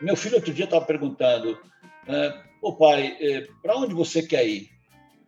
meu 0.00 0.16
filho 0.16 0.36
outro 0.36 0.52
dia 0.52 0.64
estava 0.64 0.84
perguntando, 0.84 1.58
é, 2.06 2.42
ô 2.62 2.74
pai, 2.74 3.16
é, 3.20 3.46
para 3.62 3.76
onde 3.76 3.94
você 3.94 4.22
quer 4.22 4.46
ir? 4.46 4.70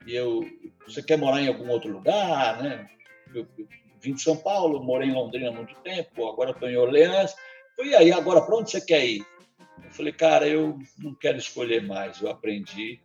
E 0.06 0.14
eu, 0.14 0.44
você 0.86 1.02
quer 1.02 1.18
morar 1.18 1.40
em 1.40 1.48
algum 1.48 1.68
outro 1.68 1.92
lugar, 1.92 2.62
né? 2.62 2.88
Eu, 3.34 3.46
eu 3.56 3.66
vim 4.00 4.14
de 4.14 4.22
São 4.22 4.36
Paulo, 4.36 4.82
morei 4.82 5.08
em 5.08 5.14
Londrina 5.14 5.50
há 5.50 5.52
muito 5.52 5.74
tempo, 5.82 6.28
agora 6.28 6.50
estou 6.50 6.68
em 6.68 6.76
Orleans. 6.76 7.34
E 7.78 7.94
aí, 7.94 8.12
agora 8.12 8.40
para 8.40 8.56
onde 8.56 8.70
você 8.70 8.80
quer 8.80 9.04
ir? 9.04 9.24
Eu 9.82 9.90
falei, 9.90 10.12
cara, 10.12 10.46
eu 10.46 10.78
não 10.98 11.14
quero 11.14 11.38
escolher 11.38 11.82
mais. 11.82 12.20
Eu 12.20 12.30
aprendi 12.30 13.00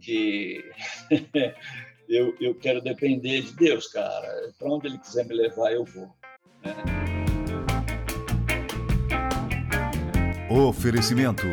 que 0.00 0.64
eu, 2.08 2.34
eu 2.40 2.54
quero 2.54 2.80
depender 2.80 3.42
de 3.42 3.52
Deus, 3.54 3.86
cara. 3.88 4.52
Para 4.58 4.70
onde 4.70 4.88
Ele 4.88 4.98
quiser 4.98 5.26
me 5.26 5.34
levar, 5.34 5.72
eu 5.72 5.84
vou. 5.84 6.06
Né? 6.64 7.15
Oferecimento: 10.56 11.46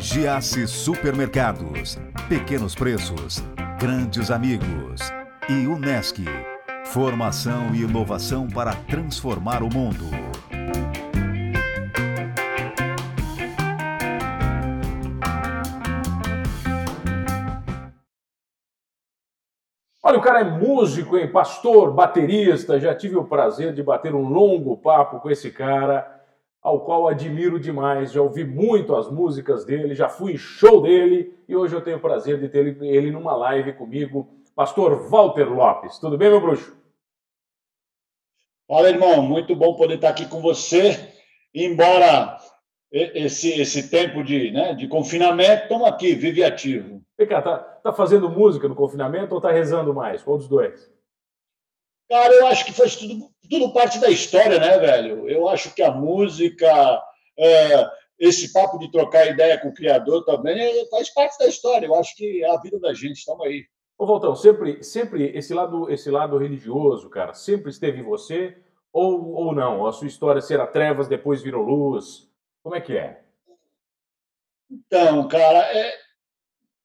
Giasse 0.00 0.66
Supermercados. 0.66 1.96
Pequenos 2.28 2.74
preços, 2.74 3.44
grandes 3.78 4.28
amigos. 4.28 5.00
E 5.48 5.68
Unesc. 5.68 6.24
Formação 6.86 7.72
e 7.72 7.82
inovação 7.82 8.48
para 8.48 8.74
transformar 8.88 9.62
o 9.62 9.72
mundo. 9.72 10.04
Olha, 20.02 20.18
o 20.18 20.22
cara 20.22 20.40
é 20.40 20.44
músico, 20.44 21.16
hein? 21.16 21.30
Pastor, 21.30 21.92
baterista. 21.92 22.80
Já 22.80 22.96
tive 22.96 23.14
o 23.14 23.24
prazer 23.24 23.72
de 23.72 23.80
bater 23.80 24.12
um 24.12 24.28
longo 24.28 24.76
papo 24.76 25.20
com 25.20 25.30
esse 25.30 25.52
cara 25.52 26.19
ao 26.62 26.84
qual 26.84 27.08
admiro 27.08 27.58
demais. 27.58 28.12
Já 28.12 28.20
ouvi 28.20 28.44
muito 28.44 28.94
as 28.94 29.10
músicas 29.10 29.64
dele, 29.64 29.94
já 29.94 30.08
fui 30.08 30.34
em 30.34 30.38
show 30.38 30.82
dele 30.82 31.34
e 31.48 31.56
hoje 31.56 31.74
eu 31.74 31.82
tenho 31.82 31.96
o 31.96 32.00
prazer 32.00 32.38
de 32.38 32.48
ter 32.48 32.76
ele 32.82 33.10
numa 33.10 33.34
live 33.34 33.72
comigo. 33.72 34.28
Pastor 34.54 35.08
Walter 35.08 35.48
Lopes. 35.50 35.98
Tudo 35.98 36.18
bem, 36.18 36.28
meu 36.28 36.40
bruxo? 36.40 36.76
Fala, 38.68 38.88
irmão. 38.88 39.22
Muito 39.22 39.56
bom 39.56 39.74
poder 39.74 39.94
estar 39.94 40.10
aqui 40.10 40.26
com 40.26 40.40
você. 40.40 41.12
Embora 41.54 42.38
esse, 42.92 43.60
esse 43.60 43.90
tempo 43.90 44.22
de, 44.22 44.50
né, 44.50 44.74
de 44.74 44.86
confinamento, 44.86 45.62
estamos 45.62 45.86
aqui, 45.86 46.14
vive 46.14 46.44
ativo. 46.44 47.02
Vem 47.16 47.26
cá, 47.26 47.42
tá, 47.42 47.58
tá 47.58 47.92
fazendo 47.92 48.28
música 48.28 48.68
no 48.68 48.74
confinamento 48.74 49.34
ou 49.34 49.40
tá 49.40 49.50
rezando 49.50 49.94
mais? 49.94 50.22
Qual 50.22 50.36
dos 50.36 50.48
dois? 50.48 50.90
Cara, 52.10 52.34
eu 52.34 52.46
acho 52.48 52.64
que 52.64 52.72
faz 52.72 52.96
tudo, 52.96 53.30
tudo 53.48 53.72
parte 53.72 54.00
da 54.00 54.10
história, 54.10 54.58
né, 54.58 54.78
velho? 54.80 55.28
Eu 55.28 55.48
acho 55.48 55.72
que 55.72 55.80
a 55.80 55.92
música, 55.92 57.00
é, 57.38 57.88
esse 58.18 58.52
papo 58.52 58.78
de 58.78 58.90
trocar 58.90 59.28
ideia 59.28 59.56
com 59.60 59.68
o 59.68 59.72
criador 59.72 60.24
também 60.24 60.60
é, 60.60 60.88
faz 60.88 61.08
parte 61.14 61.38
da 61.38 61.46
história. 61.46 61.86
Eu 61.86 61.94
acho 61.94 62.16
que 62.16 62.42
é 62.42 62.50
a 62.50 62.60
vida 62.60 62.80
da 62.80 62.92
gente, 62.92 63.18
estamos 63.18 63.46
aí. 63.46 63.64
Ô, 63.96 64.06
Voltão, 64.06 64.34
sempre, 64.34 64.82
sempre 64.82 65.30
esse 65.36 65.54
lado, 65.54 65.88
esse 65.88 66.10
lado 66.10 66.36
religioso, 66.36 67.08
cara, 67.08 67.32
sempre 67.32 67.70
esteve 67.70 68.00
em 68.00 68.04
você 68.04 68.56
ou, 68.92 69.32
ou 69.32 69.54
não? 69.54 69.86
A 69.86 69.92
sua 69.92 70.08
história 70.08 70.40
será 70.40 70.66
trevas, 70.66 71.06
depois 71.06 71.40
virou 71.40 71.62
luz? 71.62 72.28
Como 72.60 72.74
é 72.74 72.80
que 72.80 72.96
é? 72.96 73.22
Então, 74.68 75.28
cara, 75.28 75.58
é, 75.58 75.94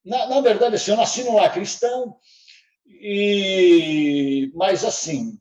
na, 0.05 0.27
na 0.27 0.41
verdade, 0.41 0.75
assim, 0.75 0.91
eu 0.91 0.97
nasci 0.97 1.23
num 1.23 1.35
lar 1.35 1.51
cristão, 1.51 2.15
e, 2.87 4.51
mas, 4.53 4.83
assim, 4.83 5.39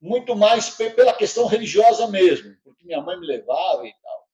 muito 0.00 0.34
mais 0.36 0.70
pela 0.70 1.14
questão 1.14 1.46
religiosa 1.46 2.06
mesmo, 2.08 2.54
porque 2.64 2.84
minha 2.84 3.00
mãe 3.00 3.18
me 3.18 3.26
levava 3.26 3.86
e 3.86 3.92
tal. 4.02 4.24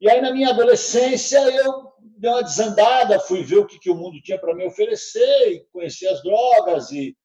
E 0.00 0.10
aí, 0.10 0.20
na 0.20 0.32
minha 0.32 0.50
adolescência, 0.50 1.38
eu 1.38 1.92
dei 2.00 2.30
uma 2.30 2.42
desandada, 2.42 3.20
fui 3.20 3.42
ver 3.42 3.58
o 3.58 3.66
que, 3.66 3.78
que 3.78 3.90
o 3.90 3.94
mundo 3.94 4.20
tinha 4.22 4.38
para 4.38 4.54
me 4.54 4.66
oferecer, 4.66 5.52
e 5.52 5.64
conheci 5.72 6.06
as 6.06 6.22
drogas, 6.22 6.90
e, 6.90 7.16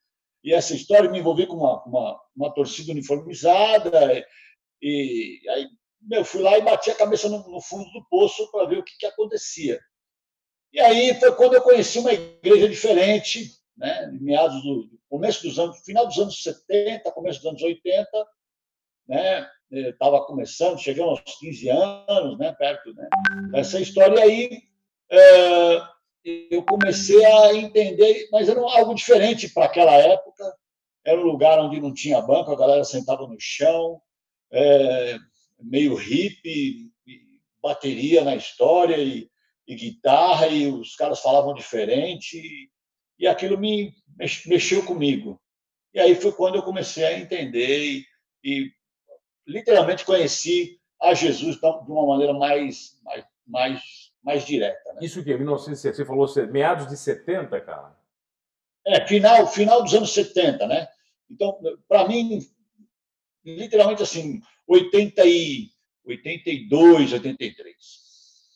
e 0.43 0.53
essa 0.53 0.75
história 0.75 1.09
me 1.09 1.19
envolvi 1.19 1.47
com 1.47 1.55
uma, 1.55 1.83
uma, 1.85 2.21
uma 2.35 2.53
torcida 2.53 2.91
uniformizada, 2.91 4.13
e, 4.81 5.39
e 5.43 5.49
aí 5.49 5.67
eu 6.11 6.23
fui 6.23 6.41
lá 6.41 6.57
e 6.57 6.61
bati 6.61 6.91
a 6.91 6.95
cabeça 6.95 7.27
no, 7.29 7.49
no 7.49 7.61
fundo 7.61 7.89
do 7.91 8.05
poço 8.09 8.49
para 8.51 8.65
ver 8.67 8.77
o 8.77 8.83
que, 8.83 8.97
que 8.97 9.05
acontecia. 9.05 9.79
E 10.71 10.79
aí 10.79 11.17
foi 11.19 11.33
quando 11.35 11.53
eu 11.53 11.61
conheci 11.61 11.97
uma 11.99 12.13
igreja 12.13 12.67
diferente, 12.67 13.49
né, 13.77 14.09
meados 14.19 14.61
do 14.63 14.89
começo 15.09 15.43
dos 15.43 15.59
anos, 15.59 15.79
final 15.81 16.07
dos 16.07 16.17
anos 16.17 16.41
70, 16.41 17.11
começo 17.11 17.39
dos 17.39 17.49
anos 17.49 17.61
80, 17.61 18.07
né, 19.07 19.47
estava 19.71 20.25
começando, 20.25 20.79
chegando 20.79 21.09
aos 21.09 21.21
15 21.21 21.69
anos, 21.69 22.37
né, 22.37 22.53
perto 22.53 22.93
né, 22.93 23.07
dessa 23.51 23.79
história, 23.79 24.23
aí 24.23 24.61
é, 25.09 25.81
eu 26.51 26.63
comecei 26.63 27.23
a 27.23 27.53
entender, 27.53 28.27
mas 28.31 28.49
era 28.49 28.59
algo 28.59 28.93
diferente 28.95 29.49
para 29.53 29.65
aquela 29.65 29.93
época, 29.93 30.55
era 31.03 31.19
um 31.19 31.25
lugar 31.25 31.59
onde 31.59 31.79
não 31.79 31.93
tinha 31.93 32.21
banco, 32.21 32.51
a 32.51 32.57
galera 32.57 32.83
sentava 32.83 33.27
no 33.27 33.35
chão, 33.39 34.01
é, 34.51 35.17
meio 35.59 35.95
hippie, 35.95 36.91
bateria 37.61 38.23
na 38.23 38.35
história 38.35 38.97
e, 38.97 39.29
e 39.67 39.75
guitarra, 39.75 40.47
e 40.47 40.67
os 40.67 40.95
caras 40.95 41.19
falavam 41.19 41.53
diferente, 41.53 42.69
e 43.17 43.27
aquilo 43.27 43.57
me 43.57 43.93
mexeu 44.45 44.83
comigo. 44.85 45.39
E 45.93 45.99
aí 45.99 46.15
foi 46.15 46.31
quando 46.31 46.55
eu 46.55 46.63
comecei 46.63 47.05
a 47.05 47.17
entender 47.17 47.79
e, 47.79 48.05
e 48.43 48.71
literalmente 49.47 50.05
conheci 50.05 50.79
a 51.01 51.13
Jesus 51.13 51.57
de 51.57 51.65
uma 51.65 52.05
maneira 52.07 52.33
mais, 52.33 52.99
mais, 53.03 53.25
mais, 53.47 53.81
mais 54.23 54.45
direta. 54.45 54.93
Né? 54.93 54.99
Isso 55.01 55.23
que 55.23 55.31
é 55.31 55.37
1970, 55.37 55.95
você 55.95 56.05
falou 56.05 56.51
meados 56.51 56.87
de 56.87 56.97
70, 56.97 57.61
cara? 57.61 57.95
É, 58.85 59.05
final, 59.07 59.47
final 59.47 59.83
dos 59.83 59.93
anos 59.93 60.13
70, 60.13 60.67
né? 60.67 60.87
Então, 61.29 61.59
para 61.87 62.07
mim, 62.07 62.39
literalmente 63.43 64.03
assim, 64.03 64.41
80 64.67 65.25
e, 65.25 65.69
82, 66.05 67.13
83. 67.13 67.75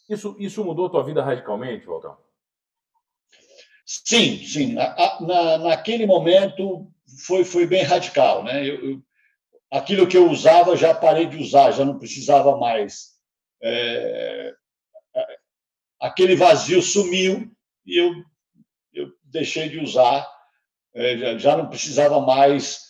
Isso, 0.10 0.36
isso 0.40 0.64
mudou 0.64 0.86
a 0.86 0.90
tua 0.90 1.04
vida 1.04 1.24
radicalmente, 1.24 1.88
Waltão? 1.88 2.18
Sim, 3.90 4.38
sim. 4.46 4.74
Na, 4.74 5.20
na, 5.20 5.58
naquele 5.58 6.06
momento 6.06 6.88
foi, 7.26 7.44
foi 7.44 7.66
bem 7.66 7.82
radical. 7.82 8.44
Né? 8.44 8.64
Eu, 8.64 8.92
eu, 8.92 9.02
aquilo 9.72 10.08
que 10.08 10.16
eu 10.16 10.30
usava 10.30 10.78
já 10.78 10.94
parei 10.94 11.26
de 11.26 11.38
usar, 11.38 11.72
já 11.72 11.84
não 11.84 11.98
precisava 11.98 12.56
mais. 12.56 13.16
É, 13.64 14.54
aquele 16.00 16.36
vazio 16.36 16.84
sumiu 16.84 17.52
e 17.84 18.00
eu, 18.00 18.14
eu 18.94 19.12
deixei 19.24 19.68
de 19.70 19.80
usar, 19.80 20.28
é, 20.94 21.18
já, 21.18 21.38
já 21.40 21.58
não 21.58 21.68
precisava 21.68 22.22
mais 22.22 22.82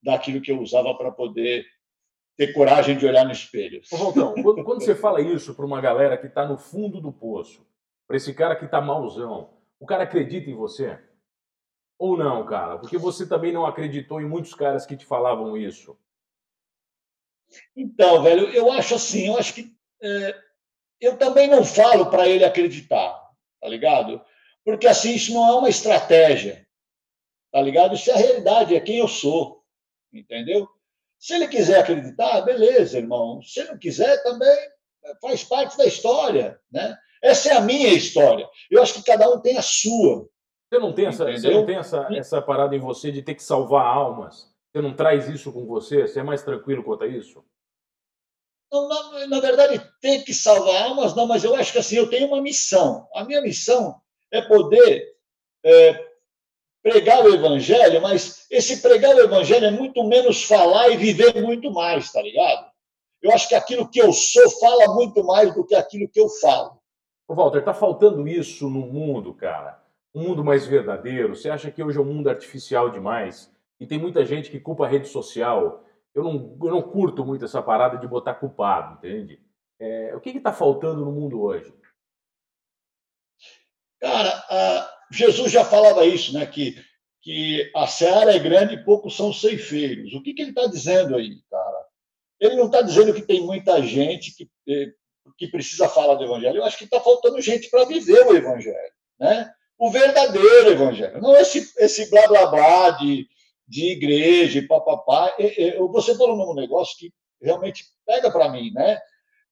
daquilo 0.00 0.40
que 0.40 0.52
eu 0.52 0.60
usava 0.60 0.94
para 0.94 1.10
poder 1.10 1.66
ter 2.36 2.52
coragem 2.52 2.96
de 2.96 3.04
olhar 3.04 3.24
no 3.24 3.32
espelho. 3.32 3.82
Ô, 3.90 3.96
Valtão, 3.96 4.34
quando, 4.34 4.62
quando 4.62 4.84
você 4.84 4.94
fala 4.94 5.20
isso 5.20 5.56
para 5.56 5.66
uma 5.66 5.80
galera 5.80 6.16
que 6.16 6.28
está 6.28 6.46
no 6.46 6.56
fundo 6.56 7.00
do 7.00 7.12
poço, 7.12 7.66
para 8.06 8.16
esse 8.16 8.32
cara 8.32 8.54
que 8.54 8.66
está 8.66 8.80
malzão, 8.80 9.55
o 9.78 9.86
cara 9.86 10.04
acredita 10.04 10.50
em 10.50 10.54
você? 10.54 10.98
Ou 11.98 12.16
não, 12.16 12.44
cara? 12.46 12.78
Porque 12.78 12.98
você 12.98 13.26
também 13.26 13.52
não 13.52 13.66
acreditou 13.66 14.20
em 14.20 14.28
muitos 14.28 14.54
caras 14.54 14.84
que 14.84 14.96
te 14.96 15.06
falavam 15.06 15.56
isso. 15.56 15.98
Então, 17.74 18.22
velho, 18.22 18.48
eu 18.50 18.70
acho 18.72 18.94
assim, 18.94 19.28
eu 19.28 19.38
acho 19.38 19.54
que 19.54 19.74
é, 20.02 20.38
eu 21.00 21.16
também 21.16 21.48
não 21.48 21.64
falo 21.64 22.10
para 22.10 22.28
ele 22.28 22.44
acreditar, 22.44 23.18
tá 23.60 23.68
ligado? 23.68 24.20
Porque 24.64 24.86
assim, 24.86 25.14
isso 25.14 25.32
não 25.32 25.46
é 25.48 25.54
uma 25.54 25.68
estratégia, 25.68 26.66
tá 27.52 27.60
ligado? 27.60 27.94
Isso 27.94 28.10
é 28.10 28.14
a 28.14 28.18
realidade, 28.18 28.74
é 28.74 28.80
quem 28.80 28.98
eu 28.98 29.08
sou, 29.08 29.64
entendeu? 30.12 30.68
Se 31.18 31.34
ele 31.34 31.48
quiser 31.48 31.80
acreditar, 31.80 32.42
beleza, 32.42 32.98
irmão. 32.98 33.40
Se 33.42 33.64
não 33.64 33.78
quiser, 33.78 34.22
também 34.22 34.56
faz 35.20 35.44
parte 35.44 35.76
da 35.78 35.86
história, 35.86 36.60
né? 36.70 36.98
Essa 37.22 37.50
é 37.50 37.52
a 37.56 37.60
minha 37.60 37.92
história. 37.92 38.48
Eu 38.70 38.82
acho 38.82 38.94
que 38.94 39.02
cada 39.02 39.28
um 39.30 39.40
tem 39.40 39.56
a 39.56 39.62
sua. 39.62 40.28
Você 40.68 40.78
não 40.78 40.92
tem 40.92 41.06
essa, 41.06 41.24
você 41.24 41.50
não 41.50 41.64
tem 41.64 41.76
essa, 41.76 42.08
essa 42.12 42.42
parada 42.42 42.74
em 42.74 42.80
você 42.80 43.12
de 43.12 43.22
ter 43.22 43.34
que 43.34 43.42
salvar 43.42 43.86
almas? 43.86 44.52
Você 44.72 44.82
não 44.82 44.94
traz 44.94 45.28
isso 45.28 45.52
com 45.52 45.64
você? 45.64 46.06
Você 46.06 46.20
é 46.20 46.22
mais 46.22 46.42
tranquilo 46.42 46.82
quanto 46.82 47.04
a 47.04 47.06
isso? 47.06 47.44
Não, 48.70 48.88
na, 48.88 49.26
na, 49.28 49.40
verdade, 49.40 49.80
ter 50.00 50.24
que 50.24 50.34
salvar 50.34 50.82
almas, 50.82 51.14
não, 51.14 51.26
mas 51.26 51.44
eu 51.44 51.54
acho 51.54 51.72
que 51.72 51.78
assim, 51.78 51.96
eu 51.96 52.10
tenho 52.10 52.26
uma 52.26 52.42
missão. 52.42 53.06
A 53.14 53.24
minha 53.24 53.40
missão 53.40 54.00
é 54.32 54.42
poder 54.42 55.14
é, 55.64 56.04
pregar 56.82 57.24
o 57.24 57.32
evangelho, 57.32 58.02
mas 58.02 58.46
esse 58.50 58.82
pregar 58.82 59.14
o 59.14 59.20
evangelho 59.20 59.66
é 59.66 59.70
muito 59.70 60.02
menos 60.04 60.42
falar 60.42 60.88
e 60.90 60.96
viver 60.96 61.40
muito 61.40 61.70
mais, 61.70 62.10
tá 62.12 62.20
ligado? 62.20 62.70
Eu 63.22 63.32
acho 63.32 63.48
que 63.48 63.54
aquilo 63.54 63.88
que 63.88 64.00
eu 64.00 64.12
sou 64.12 64.50
fala 64.60 64.94
muito 64.94 65.24
mais 65.24 65.54
do 65.54 65.64
que 65.64 65.74
aquilo 65.74 66.08
que 66.08 66.20
eu 66.20 66.28
falo. 66.28 66.75
Walter, 67.34 67.58
está 67.58 67.74
faltando 67.74 68.26
isso 68.28 68.70
no 68.70 68.86
mundo, 68.86 69.34
cara? 69.34 69.82
Um 70.14 70.28
mundo 70.28 70.44
mais 70.44 70.66
verdadeiro? 70.66 71.34
Você 71.34 71.50
acha 71.50 71.70
que 71.70 71.82
hoje 71.82 71.98
é 71.98 72.00
um 72.00 72.04
mundo 72.04 72.30
artificial 72.30 72.90
demais? 72.90 73.52
E 73.80 73.86
tem 73.86 73.98
muita 73.98 74.24
gente 74.24 74.50
que 74.50 74.60
culpa 74.60 74.86
a 74.86 74.88
rede 74.88 75.08
social. 75.08 75.84
Eu 76.14 76.24
não, 76.24 76.56
eu 76.62 76.70
não 76.70 76.82
curto 76.82 77.24
muito 77.24 77.44
essa 77.44 77.62
parada 77.62 77.98
de 77.98 78.08
botar 78.08 78.34
culpado, 78.34 78.94
entende? 78.94 79.40
É, 79.78 80.14
o 80.14 80.20
que 80.20 80.30
está 80.30 80.52
faltando 80.52 81.04
no 81.04 81.12
mundo 81.12 81.42
hoje? 81.42 81.74
Cara, 84.00 84.88
Jesus 85.10 85.52
já 85.52 85.64
falava 85.64 86.04
isso, 86.04 86.32
né? 86.32 86.46
Que, 86.46 86.76
que 87.20 87.70
a 87.74 87.86
seara 87.86 88.34
é 88.34 88.38
grande 88.38 88.74
e 88.74 88.84
poucos 88.84 89.16
são 89.16 89.32
ceifeiros. 89.32 90.14
O 90.14 90.22
que, 90.22 90.32
que 90.32 90.42
ele 90.42 90.50
está 90.50 90.66
dizendo 90.66 91.16
aí, 91.16 91.42
cara? 91.50 91.86
Ele 92.40 92.56
não 92.56 92.66
está 92.66 92.82
dizendo 92.82 93.14
que 93.14 93.22
tem 93.22 93.42
muita 93.44 93.82
gente 93.82 94.34
que, 94.34 94.50
eh, 94.68 94.92
que 95.36 95.48
precisa 95.48 95.88
falar 95.88 96.14
do 96.14 96.24
evangelho. 96.24 96.58
Eu 96.58 96.64
acho 96.64 96.78
que 96.78 96.84
está 96.84 97.00
faltando 97.00 97.40
gente 97.40 97.68
para 97.70 97.84
viver 97.84 98.26
o 98.26 98.34
evangelho, 98.34 98.92
né? 99.18 99.50
O 99.78 99.90
verdadeiro 99.90 100.70
evangelho, 100.70 101.20
não 101.20 101.36
esse 101.36 101.70
esse 101.78 102.08
blá 102.10 102.26
blá 102.28 102.46
blá 102.46 102.90
de, 102.92 103.26
de 103.68 103.92
igreja 103.92 104.58
e 104.58 104.66
papapá. 104.66 105.34
Você 105.92 106.16
falou 106.16 106.36
num 106.36 106.54
negócio 106.54 106.96
que 106.98 107.12
realmente 107.42 107.84
pega 108.06 108.30
para 108.30 108.48
mim, 108.48 108.70
né? 108.72 108.98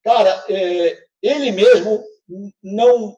Cara, 0.03 0.43
é, 0.49 0.97
ele 1.21 1.51
mesmo 1.51 2.03
não 2.63 3.15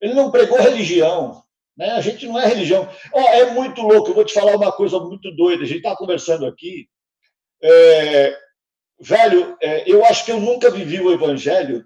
ele 0.00 0.14
não 0.14 0.30
pregou 0.30 0.58
religião. 0.58 1.42
Né? 1.76 1.90
A 1.92 2.00
gente 2.00 2.26
não 2.26 2.38
é 2.38 2.46
religião. 2.46 2.88
Oh, 3.12 3.20
é 3.20 3.52
muito 3.52 3.82
louco, 3.82 4.10
eu 4.10 4.14
vou 4.14 4.24
te 4.24 4.34
falar 4.34 4.56
uma 4.56 4.72
coisa 4.72 4.98
muito 4.98 5.30
doida. 5.36 5.62
A 5.62 5.66
gente 5.66 5.78
está 5.78 5.94
conversando 5.96 6.44
aqui. 6.44 6.88
É, 7.62 8.36
velho, 9.00 9.56
é, 9.60 9.90
eu 9.90 10.04
acho 10.04 10.24
que 10.24 10.32
eu 10.32 10.40
nunca 10.40 10.70
vivi 10.70 11.00
o 11.00 11.12
evangelho 11.12 11.84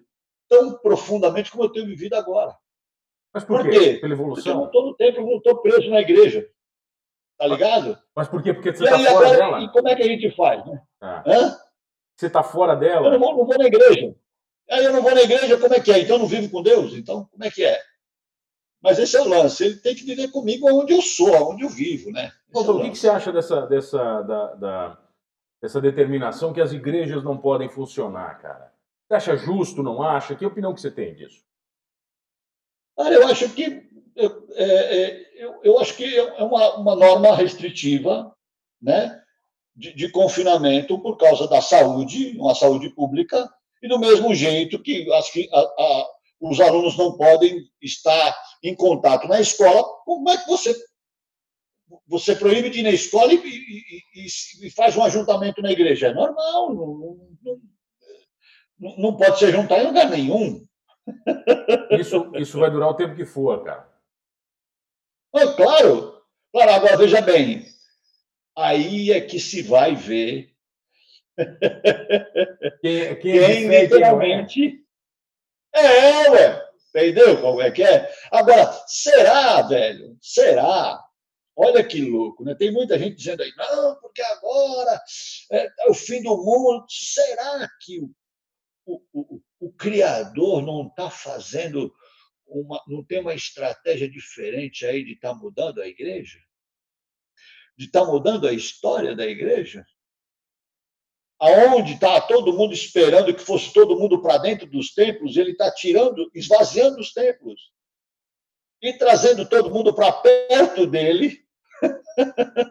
tão 0.49 0.79
profundamente 0.79 1.51
como 1.51 1.65
eu 1.65 1.73
tenho 1.73 1.87
vivido 1.87 2.15
agora. 2.15 2.57
Mas 3.33 3.45
por, 3.45 3.63
por 3.63 3.71
quê? 3.71 3.79
quê? 3.79 3.95
Pela 3.95 4.13
evolução? 4.13 4.43
Porque 4.43 4.49
eu 4.51 4.55
não 4.55 4.67
estou 4.67 4.87
no 4.87 4.95
tempo, 4.95 5.31
não 5.31 5.37
estou 5.39 5.63
preso 5.63 5.91
na 5.91 6.01
igreja. 6.01 6.49
Tá 7.39 7.47
ligado? 7.47 7.99
Mas 8.15 8.29
por 8.29 8.43
quê? 8.43 8.53
Porque 8.53 8.75
você 8.75 8.85
está 8.85 8.99
fora 8.99 9.11
agora, 9.11 9.37
dela? 9.37 9.61
E 9.63 9.73
como 9.73 9.89
é 9.89 9.97
que 9.97 10.03
a 10.03 10.07
gente 10.07 10.31
faz? 10.37 10.65
Né? 10.67 10.83
Ah. 11.01 11.23
Hã? 11.27 11.57
Você 12.17 12.27
está 12.27 12.43
fora 12.43 12.77
dela? 12.77 13.07
Eu 13.07 13.13
não 13.13 13.19
vou, 13.19 13.37
não 13.39 13.47
vou 13.47 13.59
na 13.59 13.65
igreja. 13.65 14.15
Aí 14.71 14.85
eu 14.85 14.93
não 14.93 15.03
vou 15.03 15.15
na 15.15 15.23
igreja, 15.23 15.59
como 15.59 15.75
é 15.75 15.81
que 15.81 15.91
é? 15.91 16.01
Então 16.01 16.17
eu 16.17 16.21
não 16.21 16.27
vivo 16.27 16.51
com 16.51 16.63
Deus? 16.63 16.93
Então, 16.95 17.27
como 17.31 17.45
é 17.45 17.51
que 17.51 17.65
é? 17.65 17.81
Mas 18.83 18.99
esse 18.99 19.17
é 19.17 19.21
o 19.21 19.29
lance, 19.29 19.65
ele 19.65 19.77
tem 19.77 19.95
que 19.95 20.05
viver 20.05 20.29
comigo 20.29 20.69
onde 20.69 20.93
eu 20.93 21.01
sou, 21.01 21.51
onde 21.51 21.63
eu 21.63 21.69
vivo, 21.69 22.11
né? 22.11 22.33
Doutor, 22.53 22.77
é 22.77 22.79
o 22.79 22.83
que, 22.83 22.91
que, 22.91 22.99
você 22.99 23.09
acha 23.09 23.33
dessa, 23.33 23.67
dessa, 23.67 24.23
da, 24.23 24.55
da, 24.55 24.99
dessa 25.63 25.81
determinação 25.81 26.53
que 26.53 26.61
as 26.61 26.73
igrejas 26.73 27.23
não 27.23 27.39
podem 27.39 27.69
funcionar, 27.69 28.41
cara? 28.43 28.73
Você 29.07 29.15
acha 29.15 29.37
justo, 29.37 29.81
não 29.83 30.03
acha? 30.03 30.35
Que 30.35 30.45
opinião 30.45 30.75
que 30.75 30.81
você 30.81 30.91
tem 30.91 31.15
disso? 31.15 31.41
Cara, 32.97 33.15
eu 33.15 33.27
acho 33.29 33.49
que 33.51 33.89
eu, 34.17 34.49
é, 34.55 34.65
é, 34.65 35.45
eu, 35.45 35.61
eu, 35.63 35.79
acho 35.79 35.97
que 35.97 36.19
é 36.19 36.43
uma, 36.43 36.75
uma 36.75 36.97
norma 36.97 37.37
restritiva, 37.37 38.35
né? 38.81 39.23
De, 39.75 39.95
de, 39.95 40.11
confinamento 40.11 40.99
por 40.99 41.17
causa 41.17 41.49
da 41.49 41.63
saúde, 41.63 42.37
uma 42.39 42.55
saúde 42.55 42.91
pública, 42.91 43.49
e 43.83 43.89
do 43.89 43.99
mesmo 43.99 44.35
jeito 44.35 44.83
que, 44.83 45.11
acho 45.15 45.33
que 45.33 45.49
a, 45.51 45.61
a, 45.61 46.07
os 46.41 46.61
alunos 46.61 46.99
não 46.99 47.17
podem 47.17 47.59
estar 47.81 48.37
em 48.63 48.75
contato 48.75 49.27
na 49.27 49.41
escola, 49.41 49.83
como 50.05 50.29
é 50.29 50.37
que 50.37 50.47
você 50.47 50.75
você 52.07 52.35
proíbe 52.35 52.71
de 52.71 52.81
ir 52.81 52.83
na 52.83 52.91
escola 52.91 53.33
e, 53.33 53.37
e, 53.37 54.03
e, 54.15 54.67
e 54.67 54.71
faz 54.71 54.97
um 54.97 55.03
ajuntamento 55.03 55.61
na 55.63 55.73
igreja? 55.73 56.09
É 56.09 56.15
normal, 56.15 56.75
não, 56.75 57.19
não, 58.79 58.97
não, 58.99 59.17
pode 59.17 59.39
se 59.39 59.51
juntar 59.51 59.79
em 59.79 59.87
lugar 59.87 60.09
nenhum. 60.11 60.67
Isso, 61.99 62.31
isso 62.37 62.59
vai 62.59 62.71
durar 62.71 62.89
o 62.89 62.95
tempo 62.95 63.17
que 63.17 63.25
for, 63.25 63.65
cara. 63.65 63.91
Ah, 65.35 65.53
claro, 65.55 66.23
claro. 66.53 66.71
Agora 66.73 66.97
veja 66.97 67.21
bem, 67.21 67.67
aí 68.57 69.11
é 69.11 69.21
que 69.21 69.41
se 69.41 69.63
vai 69.63 69.95
ver 69.95 70.53
quem, 72.81 73.17
quem, 73.17 73.41
quem 73.41 73.69
literalmente 73.69 74.83
é, 75.75 76.31
ué. 76.31 76.63
Entendeu 76.95 77.41
como 77.41 77.63
é 77.63 77.71
que 77.71 77.83
é? 77.83 78.13
Agora, 78.31 78.71
será, 78.87 79.63
velho? 79.63 80.17
Será? 80.21 81.03
Olha 81.65 81.87
que 81.87 82.01
louco, 82.01 82.45
né? 82.45 82.55
Tem 82.55 82.73
muita 82.73 82.99
gente 82.99 83.17
dizendo 83.17 83.43
aí, 83.43 83.53
não, 83.57 84.01
porque 84.01 84.21
agora 84.21 85.01
é, 85.53 85.67
é 85.87 85.91
o 85.91 85.95
fim 85.95 86.21
do 86.23 86.37
mundo. 86.37 86.85
Será 86.89 87.69
que 87.81 88.01
o, 88.01 88.11
o, 88.85 89.01
o, 89.13 89.43
o 89.61 89.73
Criador 89.73 90.61
não 90.61 90.89
está 90.89 91.09
fazendo 91.09 91.95
uma. 92.47 92.83
não 92.89 93.05
tem 93.05 93.21
uma 93.21 93.35
estratégia 93.35 94.11
diferente 94.11 94.85
aí 94.85 95.05
de 95.05 95.13
estar 95.13 95.35
tá 95.35 95.39
mudando 95.39 95.81
a 95.81 95.87
igreja? 95.87 96.39
De 97.79 97.87
estar 97.87 98.01
tá 98.01 98.07
mudando 98.07 98.49
a 98.49 98.53
história 98.53 99.15
da 99.15 99.27
igreja? 99.27 99.87
aonde 101.43 101.95
está 101.95 102.21
todo 102.21 102.53
mundo 102.53 102.73
esperando 102.73 103.35
que 103.35 103.43
fosse 103.43 103.73
todo 103.73 103.99
mundo 103.99 104.23
para 104.23 104.39
dentro 104.39 104.65
dos 104.65 104.95
templos, 104.95 105.37
ele 105.37 105.51
está 105.51 105.73
tirando, 105.73 106.31
esvaziando 106.33 107.01
os 107.01 107.13
templos 107.13 107.73
e 108.81 108.93
trazendo 108.93 109.49
todo 109.49 109.69
mundo 109.69 109.93
para 109.93 110.13
perto 110.13 110.87
dele. 110.87 111.42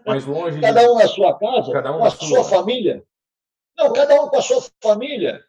Mais 0.06 0.26
longe. 0.26 0.62
cada 0.62 0.92
um 0.92 0.98
na 0.98 1.08
sua 1.08 1.38
casa, 1.38 1.72
cada 1.72 1.96
um 1.96 2.00
com 2.00 2.06
a 2.06 2.12
sua. 2.12 2.28
sua 2.28 2.44
família. 2.44 3.04
Não, 3.78 3.94
cada 3.94 4.22
um 4.22 4.30
com 4.30 4.38
a 4.38 4.42
sua 4.42 4.62
família. 4.82 5.44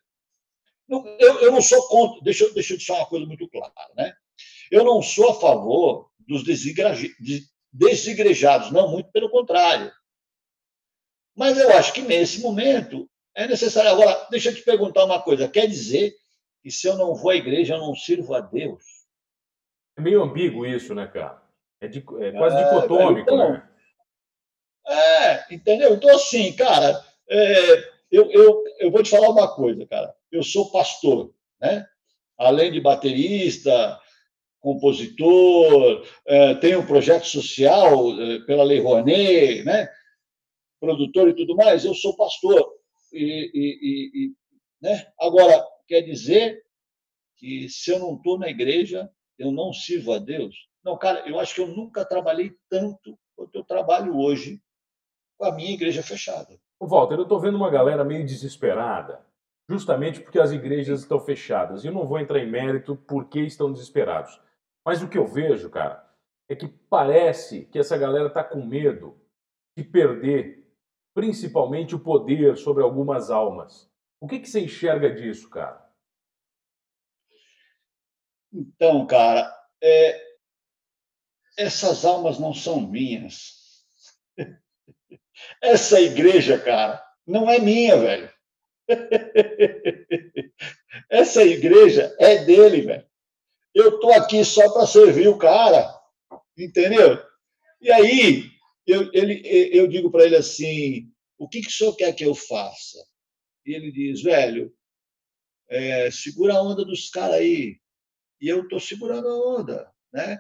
Eu, 0.89 1.41
eu 1.41 1.53
não 1.53 1.63
sou 1.63 1.87
contra. 1.89 2.21
Deixa, 2.23 2.45
eu, 2.45 2.55
deixa 2.55 2.75
eu 2.75 2.77
deixar 2.77 2.95
uma 2.95 3.07
coisa 3.07 3.27
muito 3.27 3.49
clara, 3.49 3.73
né? 3.97 4.15
Eu 4.71 4.85
não 4.85 5.03
sou 5.03 5.31
a 5.31 5.41
favor 5.41 6.11
dos 6.27 6.45
desigrejados, 6.45 8.71
não, 8.71 8.91
muito 8.91 9.11
pelo 9.11 9.31
contrário. 9.31 9.91
Mas 11.35 11.59
eu 11.59 11.71
acho 11.77 11.93
que 11.93 12.03
nesse 12.03 12.41
momento 12.41 13.09
é 13.35 13.47
necessário. 13.47 13.91
Agora, 13.91 14.29
deixa 14.31 14.51
eu 14.51 14.55
te 14.55 14.63
perguntar 14.63 15.05
uma 15.05 15.21
coisa: 15.21 15.49
quer 15.49 15.67
dizer 15.67 16.15
que 16.63 16.71
se 16.71 16.87
eu 16.87 16.97
não 16.97 17.15
vou 17.15 17.31
à 17.31 17.37
igreja, 17.37 17.75
eu 17.75 17.81
não 17.81 17.95
sirvo 17.95 18.35
a 18.35 18.41
Deus? 18.41 18.85
É 19.97 20.01
meio 20.01 20.23
ambíguo 20.23 20.67
isso, 20.67 20.95
né, 20.95 21.07
cara? 21.07 21.42
É, 21.83 21.89
de, 21.89 21.99
é 21.99 22.31
quase 22.31 22.57
é, 22.57 22.65
dicotômico, 22.65 23.21
então, 23.23 23.53
né? 23.53 23.69
É, 24.87 25.55
entendeu? 25.55 25.95
Então, 25.95 26.15
assim, 26.15 26.55
cara, 26.55 27.05
é, 27.29 27.93
eu, 28.09 28.31
eu, 28.31 28.65
eu 28.79 28.91
vou 28.91 29.03
te 29.03 29.11
falar 29.11 29.31
uma 29.31 29.53
coisa, 29.53 29.85
cara. 29.87 30.15
Eu 30.31 30.45
sou 30.45 30.71
pastor, 30.71 31.35
né? 31.61 31.85
Além 32.39 32.71
de 32.71 32.81
baterista, 32.81 33.99
compositor, 34.61 36.07
é, 36.25 36.55
tenho 36.55 36.81
um 36.81 36.87
projeto 36.87 37.27
social 37.27 38.13
é, 38.21 38.39
pela 38.41 38.63
Lei 38.63 38.79
Rouanet, 38.79 39.65
né? 39.65 39.89
Produtor 40.79 41.29
e 41.31 41.35
tudo 41.35 41.57
mais, 41.57 41.85
eu 41.85 41.95
sou 41.95 42.17
pastor. 42.17 42.65
E, 43.13 43.51
e, 43.53 44.27
e, 44.27 44.33
né? 44.81 45.05
Agora, 45.19 45.67
quer 45.89 46.03
dizer 46.03 46.63
que 47.39 47.69
se 47.69 47.91
eu 47.91 47.99
não 47.99 48.15
estou 48.15 48.39
na 48.39 48.49
igreja, 48.49 49.11
eu 49.37 49.51
não 49.51 49.73
sirvo 49.73 50.13
a 50.13 50.19
Deus? 50.19 50.55
Não, 50.85 50.97
cara, 50.99 51.29
eu 51.29 51.39
acho 51.39 51.55
que 51.55 51.61
eu 51.61 51.67
nunca 51.69 52.05
trabalhei 52.05 52.57
tanto 52.69 53.19
quanto 53.37 53.55
eu 53.55 53.65
trabalho 53.65 54.17
hoje 54.17 54.61
com 55.39 55.47
a 55.47 55.53
minha 55.53 55.73
igreja 55.73 56.03
fechada. 56.03 56.59
Walter, 56.81 57.15
eu 57.15 57.23
estou 57.23 57.41
vendo 57.41 57.57
uma 57.57 57.71
galera 57.71 58.05
meio 58.05 58.27
desesperada, 58.27 59.25
justamente 59.69 60.21
porque 60.21 60.41
as 60.41 60.51
igrejas 60.51 61.01
estão 61.01 61.21
fechadas. 61.21 61.85
E 61.85 61.87
eu 61.87 61.93
não 61.93 62.07
vou 62.07 62.19
entrar 62.19 62.41
em 62.41 62.51
mérito 62.51 62.97
por 62.97 63.29
que 63.29 63.41
estão 63.41 63.73
desesperados. 63.73 64.41
Mas 64.85 65.03
o 65.03 65.09
que 65.09 65.17
eu 65.17 65.27
vejo, 65.27 65.71
cara, 65.71 66.05
é 66.49 66.57
que 66.57 66.67
parece 66.67 67.67
que 67.67 67.79
essa 67.79 67.97
galera 67.97 68.27
está 68.27 68.43
com 68.43 68.65
medo 68.65 69.17
de 69.77 69.85
perder 69.85 70.63
principalmente 71.15 71.95
o 71.95 72.01
poder 72.01 72.57
sobre 72.57 72.83
algumas 72.83 73.31
almas. 73.31 73.91
O 74.21 74.27
que, 74.27 74.39
que 74.39 74.49
você 74.49 74.61
enxerga 74.61 75.13
disso, 75.13 75.49
cara? 75.49 75.83
Então, 78.53 79.07
cara, 79.07 79.51
é... 79.83 80.32
essas 81.57 82.05
almas 82.05 82.39
não 82.39 82.55
são 82.55 82.81
minhas. 82.81 83.61
Essa 85.61 86.01
igreja, 86.01 86.59
cara, 86.59 87.03
não 87.27 87.49
é 87.51 87.59
minha, 87.59 87.97
velho. 87.97 88.33
Essa 91.11 91.43
igreja 91.43 92.15
é 92.19 92.45
dele, 92.45 92.83
velho. 92.83 93.07
Eu 93.75 93.99
tô 94.01 94.13
aqui 94.13 94.45
só 94.45 94.73
para 94.73 94.87
servir 94.87 95.29
o 95.29 95.39
cara, 95.39 95.89
entendeu? 96.57 97.19
E 97.81 97.91
aí, 97.91 98.51
eu, 98.87 99.11
ele, 99.13 99.43
eu 99.73 99.89
digo 99.89 100.11
para 100.11 100.25
ele 100.25 100.37
assim: 100.37 101.11
o 101.39 101.49
que, 101.49 101.61
que 101.61 101.69
o 101.69 101.71
senhor 101.71 101.97
quer 101.97 102.13
que 102.13 102.25
eu 102.25 102.35
faça? 102.35 102.99
E 103.65 103.75
ele 103.75 103.91
diz: 103.91 104.23
velho, 104.23 104.75
é, 105.69 106.11
segura 106.11 106.55
a 106.55 106.63
onda 106.63 106.85
dos 106.85 107.09
caras 107.09 107.37
aí. 107.37 107.81
E 108.41 108.49
eu 108.49 108.65
estou 108.65 108.81
segurando 108.81 109.29
a 109.29 109.59
onda. 109.59 109.93
Né? 110.13 110.39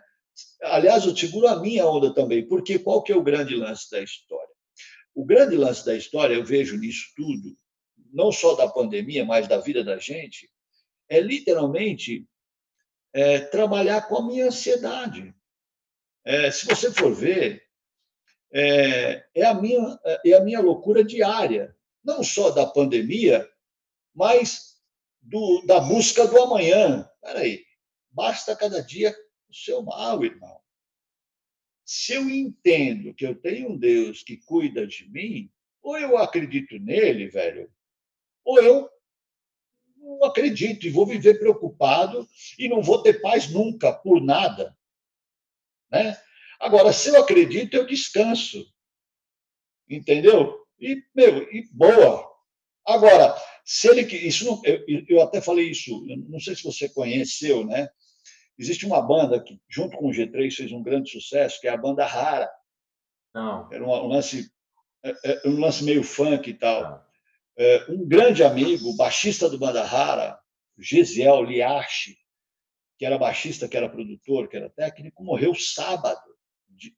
Aliás, 0.62 1.04
eu 1.04 1.16
seguro 1.16 1.48
a 1.48 1.60
minha 1.60 1.86
onda 1.86 2.14
também, 2.14 2.46
porque 2.46 2.78
qual 2.78 3.02
que 3.02 3.12
é 3.12 3.16
o 3.16 3.22
grande 3.22 3.54
lance 3.54 3.90
da 3.90 4.00
história? 4.00 4.48
O 5.14 5.24
grande 5.24 5.56
lance 5.56 5.84
da 5.84 5.94
história, 5.94 6.34
eu 6.34 6.44
vejo 6.44 6.78
nisso 6.78 7.12
tudo, 7.16 7.56
não 8.12 8.32
só 8.32 8.54
da 8.54 8.68
pandemia, 8.68 9.24
mas 9.24 9.48
da 9.48 9.58
vida 9.58 9.84
da 9.84 9.98
gente, 9.98 10.50
é 11.08 11.20
literalmente 11.20 12.26
é, 13.12 13.40
trabalhar 13.40 14.08
com 14.08 14.16
a 14.16 14.26
minha 14.26 14.46
ansiedade. 14.46 15.34
É, 16.24 16.50
se 16.50 16.66
você 16.66 16.90
for 16.92 17.12
ver, 17.12 17.62
é, 18.52 19.24
é, 19.34 19.44
a 19.44 19.54
minha, 19.54 19.98
é 20.24 20.32
a 20.34 20.40
minha 20.40 20.60
loucura 20.60 21.04
diária, 21.04 21.76
não 22.04 22.22
só 22.22 22.50
da 22.50 22.66
pandemia, 22.66 23.48
mas 24.14 24.76
do, 25.20 25.62
da 25.66 25.80
busca 25.80 26.26
do 26.26 26.40
amanhã. 26.40 27.08
Peraí, 27.20 27.64
basta 28.10 28.56
cada 28.56 28.82
dia 28.82 29.14
o 29.52 29.64
seu 29.64 29.82
mal, 29.82 30.25
irmão. 30.25 30.61
Se 31.85 32.14
eu 32.14 32.28
entendo 32.28 33.14
que 33.14 33.26
eu 33.26 33.35
tenho 33.35 33.71
um 33.71 33.76
Deus 33.76 34.23
que 34.23 34.38
cuida 34.38 34.87
de 34.87 35.09
mim, 35.11 35.50
ou 35.82 35.99
eu 35.99 36.16
acredito 36.16 36.78
nele, 36.78 37.28
velho, 37.28 37.71
ou 38.44 38.61
eu 38.61 38.88
não 39.97 40.25
acredito 40.25 40.87
e 40.87 40.90
vou 40.90 41.06
viver 41.06 41.38
preocupado 41.38 42.26
e 42.59 42.68
não 42.68 42.82
vou 42.82 43.02
ter 43.02 43.21
paz 43.21 43.50
nunca 43.50 43.92
por 43.92 44.21
nada. 44.21 44.76
Né? 45.90 46.16
Agora, 46.59 46.92
se 46.92 47.11
eu 47.11 47.21
acredito, 47.21 47.75
eu 47.75 47.87
descanso. 47.87 48.66
Entendeu? 49.88 50.66
E, 50.80 51.02
meu, 51.14 51.42
e 51.52 51.68
boa. 51.73 52.32
Agora, 52.87 53.37
se 53.64 53.88
ele 53.88 54.02
isso 54.26 54.44
não, 54.44 54.61
eu, 54.64 55.04
eu 55.09 55.23
até 55.23 55.40
falei 55.40 55.71
isso, 55.71 56.04
não 56.28 56.40
sei 56.40 56.56
se 56.56 56.64
você 56.64 56.88
conheceu, 56.88 57.64
né? 57.64 57.88
Existe 58.59 58.87
uma 58.87 59.00
banda 59.00 59.40
que, 59.42 59.61
junto 59.68 59.97
com 59.97 60.09
o 60.09 60.12
G3, 60.12 60.52
fez 60.52 60.73
um 60.73 60.82
grande 60.82 61.11
sucesso, 61.11 61.61
que 61.61 61.68
é 61.68 61.71
a 61.71 61.76
banda 61.76 62.04
Rara. 62.04 62.50
Não. 63.35 63.73
Era 63.73 63.85
um, 63.85 64.06
lance, 64.06 64.52
é, 65.02 65.14
é, 65.25 65.49
um 65.49 65.59
lance 65.59 65.85
meio 65.85 66.02
funk 66.02 66.50
e 66.50 66.54
tal. 66.54 66.82
Não. 66.82 67.02
É, 67.56 67.87
um 67.90 68.06
grande 68.06 68.42
amigo, 68.42 68.97
baixista 68.97 69.49
do 69.49 69.59
Banda 69.59 69.82
Rara, 69.82 70.38
Gesiel 70.78 71.42
Liache, 71.42 72.16
que 72.99 73.04
era 73.04 73.18
baixista, 73.18 73.68
que 73.68 73.76
era 73.76 73.88
produtor, 73.88 74.49
que 74.49 74.56
era 74.56 74.71
técnico, 74.71 75.23
morreu 75.23 75.54
sábado, 75.54 76.23
de, 76.68 76.94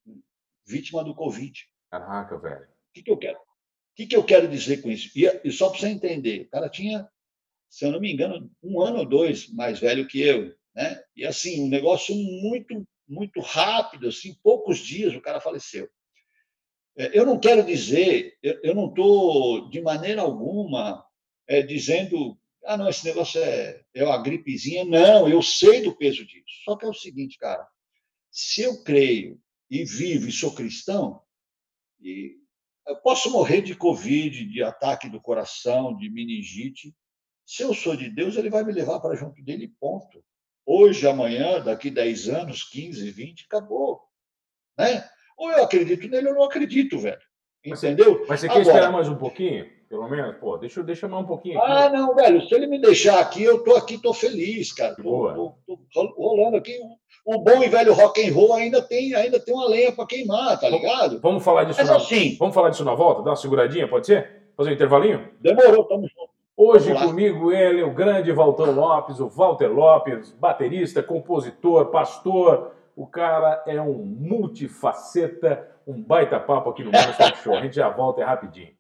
vítima 0.67 1.03
do 1.05 1.15
Covid. 1.15 1.67
Caraca, 1.91 2.39
velho. 2.39 2.65
O 2.65 2.93
que, 2.93 3.03
que 3.03 3.11
eu 3.11 3.19
quero? 3.19 3.39
O 3.39 3.97
que, 3.97 4.07
que 4.07 4.17
eu 4.17 4.25
quero 4.25 4.49
dizer 4.49 4.83
com 4.83 4.91
isso? 4.91 5.11
E, 5.17 5.25
e 5.45 5.53
só 5.53 5.71
para 5.71 5.79
você 5.79 5.89
entender, 5.89 6.43
o 6.43 6.51
cara 6.51 6.69
tinha, 6.69 7.09
se 7.69 7.85
eu 7.85 7.93
não 7.93 8.01
me 8.01 8.13
engano, 8.13 8.51
um 8.63 8.81
ano 8.81 8.99
ou 8.99 9.07
dois 9.07 9.49
mais 9.53 9.79
velho 9.79 10.07
que 10.07 10.21
eu. 10.21 10.55
Né? 10.75 11.04
E 11.17 11.25
assim, 11.25 11.65
um 11.65 11.69
negócio 11.69 12.15
muito, 12.15 12.87
muito 13.07 13.41
rápido, 13.41 14.09
assim, 14.09 14.35
poucos 14.43 14.79
dias 14.79 15.15
o 15.15 15.21
cara 15.21 15.41
faleceu. 15.41 15.89
É, 16.97 17.19
eu 17.19 17.25
não 17.25 17.39
quero 17.39 17.65
dizer, 17.65 18.37
eu 18.43 18.75
não 18.75 18.89
estou 18.89 19.69
de 19.69 19.81
maneira 19.81 20.23
alguma 20.23 21.05
é, 21.47 21.63
dizendo, 21.63 22.39
ah, 22.65 22.77
não, 22.77 22.89
esse 22.89 23.05
negócio 23.05 23.41
é, 23.41 23.83
é 23.95 24.05
uma 24.05 24.23
gripezinha. 24.23 24.85
Não, 24.85 25.29
eu 25.29 25.43
sei 25.43 25.83
do 25.83 25.97
peso 25.97 26.25
disso. 26.25 26.63
Só 26.65 26.77
que 26.77 26.85
é 26.85 26.89
o 26.89 26.95
seguinte, 26.95 27.39
cara, 27.39 27.67
se 28.31 28.63
eu 28.63 28.83
creio 28.83 29.41
e 29.71 29.85
vivo 29.85 30.29
e 30.29 30.33
sou 30.33 30.55
cristão, 30.55 31.21
e 32.01 32.37
eu 32.87 32.97
posso 32.97 33.31
morrer 33.31 33.63
de 33.63 33.75
Covid, 33.75 34.47
de 34.47 34.63
ataque 34.63 35.09
do 35.09 35.21
coração, 35.21 35.97
de 35.97 36.11
meningite. 36.11 36.95
Se 37.47 37.63
eu 37.63 37.75
sou 37.75 37.97
de 37.97 38.11
Deus, 38.11 38.37
ele 38.37 38.51
vai 38.51 38.65
me 38.65 38.73
levar 38.73 39.01
para 39.01 39.17
junto 39.17 39.43
dele, 39.43 39.73
ponto 39.81 40.25
hoje, 40.67 41.07
amanhã, 41.07 41.61
daqui 41.61 41.91
10 41.91 42.29
anos, 42.29 42.65
15, 42.65 43.11
20, 43.11 43.47
acabou. 43.47 44.01
Né? 44.79 45.05
Ou 45.37 45.51
eu 45.51 45.65
acredito 45.65 46.09
nele 46.09 46.29
ou 46.29 46.35
não 46.35 46.45
acredito, 46.45 46.99
velho. 46.99 47.21
Entendeu? 47.65 48.25
Mas 48.29 48.41
você 48.41 48.47
quer 48.47 48.61
Agora, 48.61 48.69
esperar 48.69 48.93
mais 48.93 49.09
um 49.09 49.17
pouquinho? 49.17 49.67
Pelo 49.89 50.09
menos? 50.09 50.37
Pô, 50.37 50.59
deixa, 50.59 50.83
deixa 50.83 51.09
mais 51.09 51.25
um 51.25 51.27
pouquinho. 51.27 51.59
Aqui. 51.59 51.73
Ah, 51.73 51.89
não, 51.89 52.15
velho. 52.15 52.47
Se 52.47 52.55
ele 52.55 52.67
me 52.67 52.79
deixar 52.81 53.21
aqui, 53.21 53.43
eu 53.43 53.63
tô 53.63 53.75
aqui, 53.75 53.97
tô 53.97 54.13
feliz, 54.13 54.73
cara. 54.73 54.95
Tô, 54.97 55.55
tô, 55.67 55.79
tô 55.93 56.15
rolando 56.17 56.57
aqui. 56.57 56.77
O 57.25 57.39
bom 57.39 57.63
e 57.63 57.69
velho 57.69 57.95
rock 57.95 58.27
and 58.27 58.35
roll 58.35 58.53
ainda 58.55 58.83
tem, 58.83 59.15
ainda 59.15 59.41
tem 59.41 59.55
uma 59.55 59.67
lenha 59.67 59.93
para 59.93 60.07
queimar, 60.07 60.61
tá 60.61 60.69
ligado? 60.69 61.21
Vamos 61.21 61.43
falar 61.43 61.65
disso 61.65 61.79
Mas, 61.81 61.89
na... 61.89 61.97
assim, 61.97 62.37
Vamos 62.39 62.55
falar 62.55 62.69
disso 62.69 62.85
na 62.85 62.95
volta? 62.95 63.23
Dá 63.23 63.31
uma 63.31 63.37
seguradinha, 63.37 63.89
pode 63.89 64.07
ser? 64.07 64.43
Fazer 64.57 64.71
um 64.71 64.75
intervalinho? 64.75 65.31
Demorou, 65.41 65.85
tamo 65.85 66.07
junto. 66.07 66.34
Hoje 66.57 66.95
comigo 66.95 67.51
ele, 67.51 67.83
o 67.83 67.93
grande 67.93 68.31
Valtão 68.31 68.71
Lopes, 68.71 69.19
o 69.19 69.29
Walter 69.29 69.67
Lopes, 69.67 70.31
baterista, 70.31 71.03
compositor, 71.03 71.87
pastor. 71.87 72.73
O 72.95 73.09
cara 73.09 73.65
é 73.67 73.81
um 73.83 74.05
multifaceta, 74.05 75.69
um 75.85 76.01
baita 76.01 76.39
papo 76.39 76.71
aqui 76.71 76.85
no 76.85 76.93
Manos 76.93 77.17
Talk 77.17 77.39
Show. 77.43 77.57
A 77.57 77.61
gente 77.61 77.75
já 77.75 77.89
volta 77.89 78.21
é 78.21 78.25
rapidinho. 78.25 78.71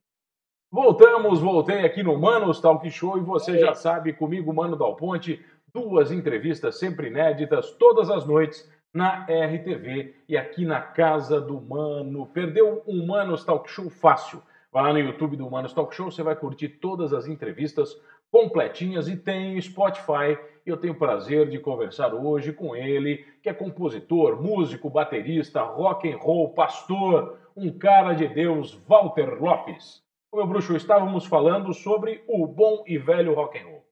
Voltamos, 0.70 1.40
voltei 1.40 1.84
aqui 1.84 2.04
no 2.04 2.16
Manos 2.16 2.60
Talk 2.60 2.88
Show 2.88 3.18
e 3.18 3.22
você 3.22 3.58
já 3.58 3.74
sabe, 3.74 4.12
comigo, 4.12 4.54
Mano 4.54 4.76
Dal 4.76 4.94
Ponte, 4.94 5.44
duas 5.72 6.12
entrevistas 6.12 6.78
sempre 6.78 7.08
inéditas, 7.08 7.72
todas 7.72 8.08
as 8.08 8.24
noites, 8.24 8.70
na 8.92 9.26
RTV 9.26 10.14
e 10.28 10.36
aqui 10.36 10.64
na 10.64 10.80
Casa 10.80 11.40
do 11.40 11.60
Mano. 11.60 12.26
Perdeu 12.26 12.84
um 12.86 13.04
Manos 13.04 13.44
Talk 13.44 13.68
Show 13.68 13.90
fácil 13.90 14.40
Vai 14.74 14.82
lá 14.82 14.92
no 14.92 14.98
YouTube 14.98 15.36
do 15.36 15.46
Humanos 15.46 15.72
Talk 15.72 15.94
Show, 15.94 16.10
você 16.10 16.20
vai 16.20 16.34
curtir 16.34 16.68
todas 16.68 17.12
as 17.12 17.28
entrevistas 17.28 17.96
completinhas 18.28 19.06
e 19.06 19.16
tem 19.16 19.60
Spotify. 19.60 20.36
Eu 20.66 20.76
tenho 20.76 20.94
o 20.94 20.98
prazer 20.98 21.48
de 21.48 21.60
conversar 21.60 22.12
hoje 22.12 22.52
com 22.52 22.74
ele, 22.74 23.24
que 23.40 23.48
é 23.48 23.54
compositor, 23.54 24.42
músico, 24.42 24.90
baterista, 24.90 25.62
rock 25.62 26.12
and 26.12 26.16
roll, 26.16 26.52
pastor, 26.54 27.38
um 27.56 27.78
cara 27.78 28.14
de 28.14 28.26
Deus, 28.26 28.74
Walter 28.88 29.40
Lopes. 29.40 30.02
Meu 30.34 30.44
bruxo, 30.44 30.74
estávamos 30.74 31.24
falando 31.24 31.72
sobre 31.72 32.24
o 32.26 32.44
bom 32.44 32.82
e 32.84 32.98
velho 32.98 33.32
rock 33.32 33.56
and 33.56 33.66
roll. 33.66 33.86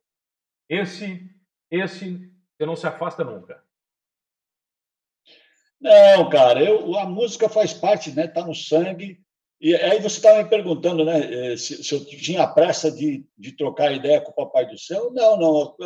Esse, 0.69 1.31
esse, 1.71 2.29
você 2.59 2.67
não 2.67 2.75
se 2.75 2.89
afasta 2.89 3.23
nunca. 3.23 3.63
Não, 5.81 6.29
cara, 6.29 6.61
eu, 6.61 6.99
a 6.99 7.05
música 7.05 7.49
faz 7.49 7.73
parte, 7.73 8.11
né? 8.11 8.27
Tá 8.27 8.45
no 8.45 8.53
sangue. 8.53 9.23
E 9.63 9.77
aí 9.77 10.01
você 10.01 10.17
estava 10.17 10.43
me 10.43 10.51
perguntando 10.51 11.05
né, 11.05 11.53
eh, 11.53 11.57
se, 11.57 11.85
se, 11.85 11.95
eu 11.95 12.05
tinha 12.05 12.49
pressa 12.49 12.91
de, 12.91 13.25
de 13.39 13.53
trocar 13.53 13.93
ideia 13.93 14.21
com 14.21 14.33
o 14.33 14.35
Papai 14.35 14.67
do 14.67 14.77
Céu. 14.77 15.13
Não, 15.13 15.39
não. 15.39 15.77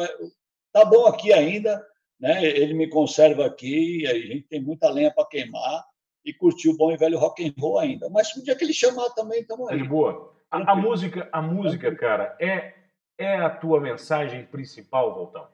Tá 0.72 0.82
bom 0.82 1.04
aqui 1.04 1.30
ainda. 1.30 1.86
Né? 2.18 2.42
Ele 2.42 2.72
me 2.72 2.88
conserva 2.88 3.44
aqui. 3.44 4.06
A 4.06 4.14
gente 4.14 4.48
tem 4.48 4.62
muita 4.62 4.88
lenha 4.88 5.12
para 5.12 5.28
queimar 5.28 5.84
e 6.24 6.32
curtir 6.32 6.70
o 6.70 6.76
bom 6.76 6.90
e 6.90 6.96
velho 6.96 7.18
rock 7.18 7.46
and 7.46 7.52
roll 7.60 7.78
ainda. 7.78 8.08
Mas 8.08 8.34
um 8.34 8.42
dia 8.42 8.56
que 8.56 8.64
ele 8.64 8.72
chamar 8.72 9.10
também, 9.10 9.42
estamos 9.42 9.68
aí. 9.68 9.78
É 9.78 9.82
de 9.82 9.86
boa. 9.86 10.34
A, 10.50 10.72
a, 10.72 10.74
música, 10.74 11.28
a 11.30 11.42
música, 11.42 11.94
cara, 11.94 12.34
é, 12.40 12.72
é 13.18 13.36
a 13.36 13.50
tua 13.50 13.78
mensagem 13.78 14.46
principal, 14.46 15.14
Voltão? 15.14 15.46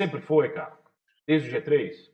Sempre 0.00 0.22
foi, 0.22 0.50
cara? 0.50 0.78
Desde 1.26 1.50
o 1.50 1.52
G3? 1.52 2.10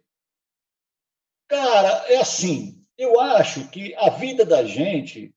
Cara, 1.49 2.04
é 2.08 2.16
assim 2.16 2.79
eu 3.00 3.19
acho 3.19 3.69
que 3.71 3.95
a 3.95 4.11
vida 4.11 4.45
da 4.45 4.64
gente, 4.64 5.35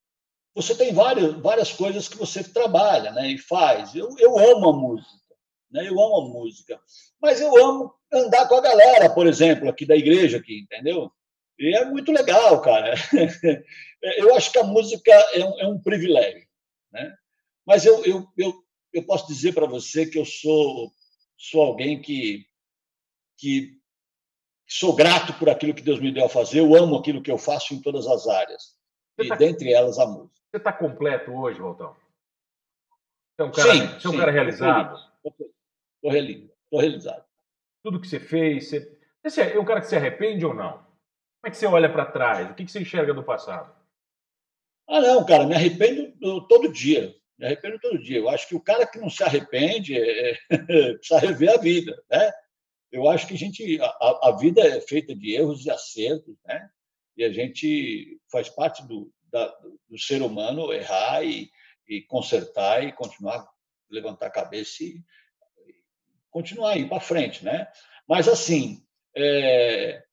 você 0.53 0.75
tem 0.75 0.93
várias, 0.93 1.33
várias 1.35 1.71
coisas 1.71 2.07
que 2.07 2.17
você 2.17 2.43
trabalha 2.43 3.11
né, 3.11 3.29
e 3.29 3.37
faz. 3.37 3.95
Eu, 3.95 4.13
eu 4.19 4.37
amo 4.37 4.69
a 4.69 4.73
música, 4.73 5.35
né, 5.71 5.87
eu 5.87 5.93
amo 5.93 6.17
a 6.17 6.29
música, 6.29 6.79
mas 7.21 7.39
eu 7.39 7.55
amo 7.63 7.93
andar 8.11 8.47
com 8.47 8.55
a 8.55 8.61
galera, 8.61 9.09
por 9.09 9.25
exemplo, 9.25 9.69
aqui 9.69 9.85
da 9.85 9.95
igreja, 9.95 10.37
aqui, 10.37 10.59
entendeu? 10.59 11.11
E 11.57 11.75
é 11.75 11.85
muito 11.85 12.11
legal, 12.11 12.61
cara. 12.61 12.95
Eu 14.17 14.35
acho 14.35 14.51
que 14.51 14.59
a 14.59 14.63
música 14.63 15.11
é 15.33 15.45
um, 15.45 15.59
é 15.61 15.67
um 15.67 15.79
privilégio, 15.79 16.45
né? 16.91 17.15
Mas 17.65 17.85
eu, 17.85 18.03
eu, 18.03 18.27
eu, 18.37 18.53
eu 18.91 19.05
posso 19.05 19.25
dizer 19.27 19.53
para 19.53 19.65
você 19.65 20.05
que 20.05 20.19
eu 20.19 20.25
sou, 20.25 20.91
sou 21.37 21.61
alguém 21.61 22.01
que, 22.01 22.45
que 23.37 23.79
sou 24.67 24.95
grato 24.95 25.33
por 25.33 25.49
aquilo 25.49 25.73
que 25.73 25.81
Deus 25.81 25.99
me 25.99 26.11
deu 26.11 26.25
a 26.25 26.29
fazer, 26.29 26.59
eu 26.59 26.75
amo 26.75 26.97
aquilo 26.97 27.21
que 27.21 27.31
eu 27.31 27.37
faço 27.37 27.73
em 27.73 27.81
todas 27.81 28.07
as 28.07 28.27
áreas, 28.27 28.77
você 29.15 29.25
e 29.25 29.29
tá, 29.29 29.35
dentre 29.35 29.73
elas 29.73 29.99
a 29.99 30.05
música. 30.05 30.39
Você 30.51 30.57
está 30.57 30.73
completo 30.73 31.31
hoje, 31.31 31.59
Voltão? 31.59 31.95
Você 33.35 33.41
é 33.41 33.43
um 33.43 33.51
cara, 33.51 33.73
sim, 33.73 33.87
você 33.87 34.07
é 34.07 34.09
um 34.09 34.13
sim, 34.13 34.17
cara 34.17 34.31
realizado? 34.31 34.99
Estou 35.25 36.79
realizado. 36.79 37.25
Tudo 37.83 37.99
que 37.99 38.07
você 38.07 38.19
fez, 38.19 38.69
você, 38.69 38.99
você 39.23 39.41
é 39.41 39.59
um 39.59 39.65
cara 39.65 39.81
que 39.81 39.87
se 39.87 39.95
arrepende 39.95 40.45
ou 40.45 40.53
não? 40.53 40.73
Como 40.73 41.47
é 41.47 41.49
que 41.51 41.57
você 41.57 41.65
olha 41.65 41.91
para 41.91 42.05
trás? 42.05 42.49
O 42.49 42.53
que, 42.53 42.63
que 42.63 42.71
você 42.71 42.79
enxerga 42.79 43.13
do 43.13 43.23
passado? 43.23 43.75
Ah, 44.87 45.01
não, 45.01 45.25
cara, 45.25 45.45
me 45.45 45.55
arrependo 45.55 46.13
todo 46.47 46.71
dia. 46.71 47.13
Me 47.37 47.45
arrependo 47.45 47.79
todo 47.79 48.01
dia. 48.01 48.19
Eu 48.19 48.29
acho 48.29 48.47
que 48.47 48.55
o 48.55 48.61
cara 48.61 48.85
que 48.85 48.99
não 48.99 49.09
se 49.09 49.23
arrepende 49.23 49.97
é, 49.97 50.31
é, 50.31 50.37
precisa 50.95 51.19
rever 51.19 51.53
a 51.53 51.57
vida, 51.57 52.01
né? 52.09 52.31
Eu 52.93 53.09
acho 53.09 53.27
que 53.27 53.33
a 53.33 53.37
gente 53.37 53.81
a, 53.81 54.29
a, 54.29 54.37
vida 54.39 54.61
é 54.61 54.79
feita 54.79 55.15
de 55.15 55.33
erros 55.33 55.65
e 55.65 55.71
acertos, 55.71 56.37
né? 56.45 56.69
E 57.17 57.23
a 57.23 57.33
gente 57.33 58.21
faz 58.31 58.49
parte 58.49 58.87
do, 58.87 59.11
da, 59.31 59.47
do 59.89 59.97
ser 59.97 60.21
humano 60.21 60.71
errar 60.71 61.25
e, 61.25 61.49
e 61.87 62.03
consertar 62.03 62.83
e 62.83 62.93
continuar 62.93 63.51
levantar 63.89 64.27
a 64.27 64.31
cabeça 64.31 64.83
e, 64.83 64.97
e 65.67 65.75
continuar 66.29 66.77
ir 66.77 66.87
para 66.87 66.99
frente, 66.99 67.43
né? 67.43 67.67
Mas 68.07 68.27
assim, 68.27 68.85
é, 69.17 70.03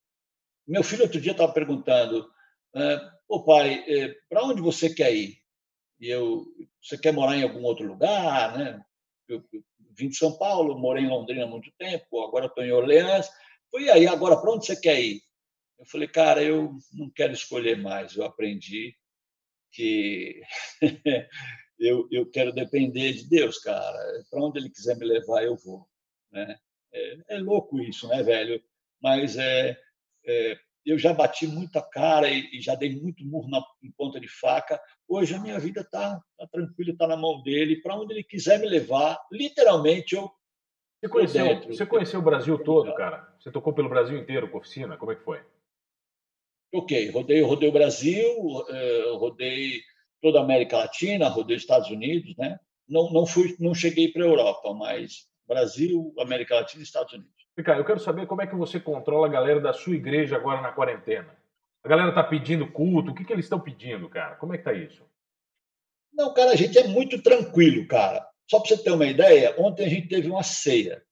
meu 0.66 0.82
filho 0.82 1.02
outro 1.02 1.20
dia 1.20 1.32
estava 1.32 1.52
perguntando, 1.52 2.30
é, 2.74 2.98
"O 3.28 3.44
pai, 3.44 3.84
é, 3.86 4.14
para 4.26 4.42
onde 4.42 4.62
você 4.62 4.88
quer 4.92 5.14
ir? 5.14 5.38
E 6.00 6.08
eu, 6.08 6.46
você 6.82 6.96
quer 6.96 7.12
morar 7.12 7.36
em 7.36 7.42
algum 7.42 7.62
outro 7.62 7.86
lugar, 7.86 8.56
né? 8.56 8.82
Eu, 9.28 9.44
eu 9.52 9.62
vim 10.00 10.08
de 10.08 10.16
São 10.16 10.36
Paulo, 10.36 10.78
morei 10.78 11.04
em 11.04 11.08
Londrina 11.08 11.44
há 11.44 11.46
muito 11.46 11.70
tempo, 11.78 12.22
agora 12.22 12.46
estou 12.46 12.64
em 12.64 12.72
Orleans. 12.72 13.28
E 13.74 13.90
aí, 13.90 14.06
agora, 14.06 14.36
para 14.36 14.50
onde 14.50 14.66
você 14.66 14.74
quer 14.74 15.00
ir? 15.00 15.20
Eu 15.78 15.86
falei, 15.86 16.08
cara, 16.08 16.42
eu 16.42 16.76
não 16.92 17.08
quero 17.10 17.32
escolher 17.32 17.76
mais. 17.76 18.16
Eu 18.16 18.24
aprendi 18.24 18.94
que 19.72 20.42
eu, 21.78 22.08
eu 22.10 22.30
quero 22.30 22.52
depender 22.52 23.12
de 23.12 23.28
Deus, 23.28 23.58
cara. 23.58 23.98
Para 24.30 24.42
onde 24.42 24.58
Ele 24.58 24.70
quiser 24.70 24.96
me 24.96 25.06
levar, 25.06 25.44
eu 25.44 25.56
vou. 25.56 25.88
Né? 26.32 26.58
É, 26.92 27.36
é 27.36 27.38
louco 27.38 27.80
isso, 27.80 28.08
né, 28.08 28.22
velho? 28.22 28.62
Mas 29.00 29.36
é, 29.36 29.78
é, 30.26 30.58
eu 30.84 30.98
já 30.98 31.12
bati 31.12 31.46
muita 31.46 31.82
cara 31.82 32.28
e, 32.28 32.60
já 32.60 32.74
dei 32.74 32.94
muito 32.94 33.24
murro 33.24 33.48
na, 33.48 33.62
em 33.82 33.90
ponta 33.90 34.18
de 34.18 34.28
faca. 34.28 34.80
Hoje 35.08 35.34
a 35.34 35.40
minha 35.40 35.58
vida 35.58 35.80
está 35.82 36.20
tá 36.38 36.46
tranquila, 36.46 36.92
está 36.92 37.06
na 37.06 37.16
mão 37.16 37.42
dele. 37.42 37.80
Para 37.80 37.96
onde 37.96 38.14
ele 38.14 38.24
quiser 38.24 38.58
me 38.58 38.66
levar, 38.68 39.18
literalmente 39.30 40.14
eu. 40.14 40.30
Você 41.00 41.08
conheceu, 41.08 41.44
dentro. 41.46 41.74
você 41.74 41.86
conheceu 41.86 42.20
o 42.20 42.24
Brasil 42.24 42.58
todo, 42.62 42.94
cara? 42.94 43.34
Você 43.40 43.50
tocou 43.50 43.72
pelo 43.72 43.88
Brasil 43.88 44.18
inteiro 44.18 44.50
com 44.50 44.58
oficina? 44.58 44.98
Como 44.98 45.12
é 45.12 45.16
que 45.16 45.24
foi? 45.24 45.42
Ok, 46.72 47.10
rodei, 47.10 47.40
rodei 47.40 47.68
o 47.68 47.72
Brasil, 47.72 48.64
eh, 48.68 49.12
rodei 49.16 49.80
toda 50.20 50.38
a 50.38 50.42
América 50.42 50.76
Latina, 50.76 51.28
rodei 51.28 51.56
os 51.56 51.62
Estados 51.62 51.90
Unidos, 51.90 52.36
né? 52.36 52.60
Não, 52.86 53.10
não 53.10 53.24
fui, 53.24 53.56
não 53.58 53.74
cheguei 53.74 54.12
para 54.12 54.22
a 54.22 54.26
Europa, 54.26 54.74
mas 54.74 55.29
Brasil, 55.50 56.14
América 56.16 56.54
Latina 56.54 56.80
e 56.80 56.84
Estados 56.84 57.12
Unidos. 57.12 57.32
Ricardo, 57.58 57.80
eu 57.80 57.84
quero 57.84 57.98
saber 57.98 58.24
como 58.28 58.40
é 58.40 58.46
que 58.46 58.54
você 58.54 58.78
controla 58.78 59.26
a 59.26 59.30
galera 59.30 59.60
da 59.60 59.72
sua 59.72 59.96
igreja 59.96 60.36
agora 60.36 60.60
na 60.60 60.70
quarentena. 60.70 61.36
A 61.82 61.88
galera 61.88 62.10
está 62.10 62.22
pedindo 62.22 62.70
culto, 62.70 63.10
o 63.10 63.14
que, 63.14 63.24
que 63.24 63.32
eles 63.32 63.46
estão 63.46 63.58
pedindo, 63.58 64.08
cara? 64.08 64.36
Como 64.36 64.54
é 64.54 64.58
que 64.58 64.62
tá 64.62 64.72
isso? 64.72 65.04
Não, 66.12 66.32
cara, 66.32 66.52
a 66.52 66.56
gente 66.56 66.78
é 66.78 66.86
muito 66.86 67.20
tranquilo, 67.20 67.84
cara. 67.88 68.24
Só 68.48 68.60
para 68.60 68.68
você 68.68 68.80
ter 68.80 68.92
uma 68.92 69.06
ideia, 69.06 69.56
ontem 69.58 69.86
a 69.86 69.88
gente 69.88 70.06
teve 70.06 70.30
uma 70.30 70.44
ceia. 70.44 71.02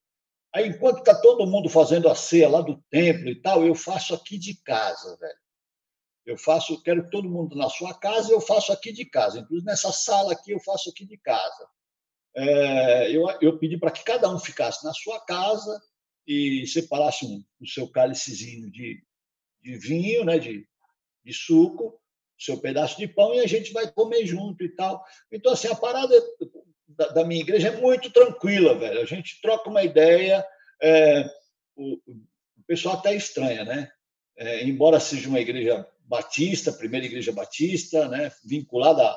Aí, 0.55 0.69
enquanto 0.69 0.99
está 0.99 1.19
todo 1.19 1.45
mundo 1.45 1.67
fazendo 1.67 2.07
a 2.07 2.15
ceia 2.15 2.47
lá 2.47 2.61
do 2.61 2.81
templo 2.89 3.27
e 3.27 3.35
tal, 3.35 3.65
eu 3.65 3.75
faço 3.75 4.15
aqui 4.15 4.37
de 4.37 4.55
casa, 4.63 5.17
velho. 5.17 5.39
Eu 6.25 6.37
faço, 6.37 6.81
quero 6.81 7.03
que 7.03 7.11
todo 7.11 7.29
mundo 7.29 7.57
na 7.57 7.69
sua 7.69 7.93
casa, 7.93 8.31
eu 8.31 8.39
faço 8.39 8.71
aqui 8.71 8.93
de 8.93 9.03
casa. 9.03 9.39
Inclusive 9.39 9.65
nessa 9.65 9.91
sala 9.91 10.31
aqui, 10.31 10.51
eu 10.51 10.59
faço 10.61 10.89
aqui 10.89 11.05
de 11.05 11.17
casa. 11.17 11.67
É, 12.35 13.11
eu, 13.11 13.25
eu 13.41 13.57
pedi 13.57 13.77
para 13.77 13.91
que 13.91 14.03
cada 14.03 14.29
um 14.29 14.39
ficasse 14.39 14.83
na 14.85 14.93
sua 14.93 15.19
casa 15.25 15.81
e 16.27 16.65
separasse 16.67 17.25
um, 17.25 17.43
o 17.59 17.67
seu 17.67 17.87
cálicezinho 17.89 18.69
de, 18.71 19.01
de 19.61 19.77
vinho, 19.77 20.23
né, 20.23 20.37
de, 20.37 20.67
de 21.23 21.33
suco, 21.33 21.99
seu 22.37 22.57
pedaço 22.57 22.97
de 22.97 23.07
pão 23.07 23.33
e 23.33 23.39
a 23.39 23.47
gente 23.47 23.73
vai 23.73 23.91
comer 23.91 24.25
junto 24.25 24.63
e 24.63 24.69
tal. 24.69 25.03
Então, 25.31 25.51
assim, 25.51 25.67
a 25.67 25.75
parada 25.75 26.15
da, 26.87 27.07
da 27.09 27.25
minha 27.25 27.41
igreja 27.41 27.69
é 27.69 27.81
muito 27.81 28.09
tranquila, 28.11 28.77
velho. 28.77 29.01
A 29.01 29.05
gente 29.05 29.41
troca 29.41 29.69
uma 29.69 29.83
ideia, 29.83 30.45
é, 30.81 31.29
o, 31.75 31.95
o, 31.95 32.63
pessoal 32.65 32.95
até 32.95 33.15
estranha, 33.15 33.65
né? 33.65 33.91
É, 34.37 34.63
embora 34.63 34.99
seja 34.99 35.27
uma 35.27 35.39
igreja 35.39 35.85
batista, 36.01 36.71
primeira 36.71 37.05
igreja 37.05 37.31
batista, 37.31 38.07
né, 38.07 38.31
vinculada 38.43 39.15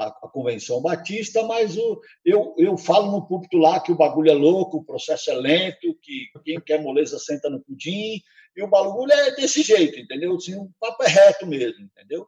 à, 0.00 0.06
à, 0.08 0.28
convenção 0.28 0.80
batista, 0.80 1.42
mas 1.44 1.76
o, 1.76 2.00
eu, 2.24 2.54
eu 2.58 2.76
falo 2.76 3.10
no 3.12 3.26
púlpito 3.26 3.58
lá 3.58 3.80
que 3.80 3.92
o 3.92 3.96
bagulho 3.96 4.30
é 4.30 4.34
louco, 4.34 4.78
o 4.78 4.84
processo 4.84 5.30
é 5.30 5.34
lento, 5.34 5.98
que 6.02 6.28
quem 6.44 6.60
quer 6.60 6.82
moleza 6.82 7.18
senta 7.18 7.50
no 7.50 7.60
pudim, 7.60 8.20
e 8.56 8.62
o 8.62 8.68
bagulho 8.68 9.12
é 9.12 9.34
desse 9.34 9.62
jeito, 9.62 9.98
entendeu? 9.98 10.34
Assim, 10.34 10.56
o 10.56 10.70
papo 10.80 11.02
é 11.04 11.08
reto 11.08 11.46
mesmo, 11.46 11.84
entendeu? 11.84 12.26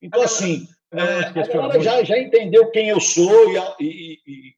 Então, 0.00 0.22
assim, 0.22 0.66
é, 0.92 1.00
a 1.00 1.30
galera 1.30 1.80
já, 1.80 2.04
já 2.04 2.18
entendeu 2.18 2.70
quem 2.70 2.88
eu 2.88 3.00
sou 3.00 3.50
e, 3.50 3.56
e, 3.80 4.12
e, 4.26 4.56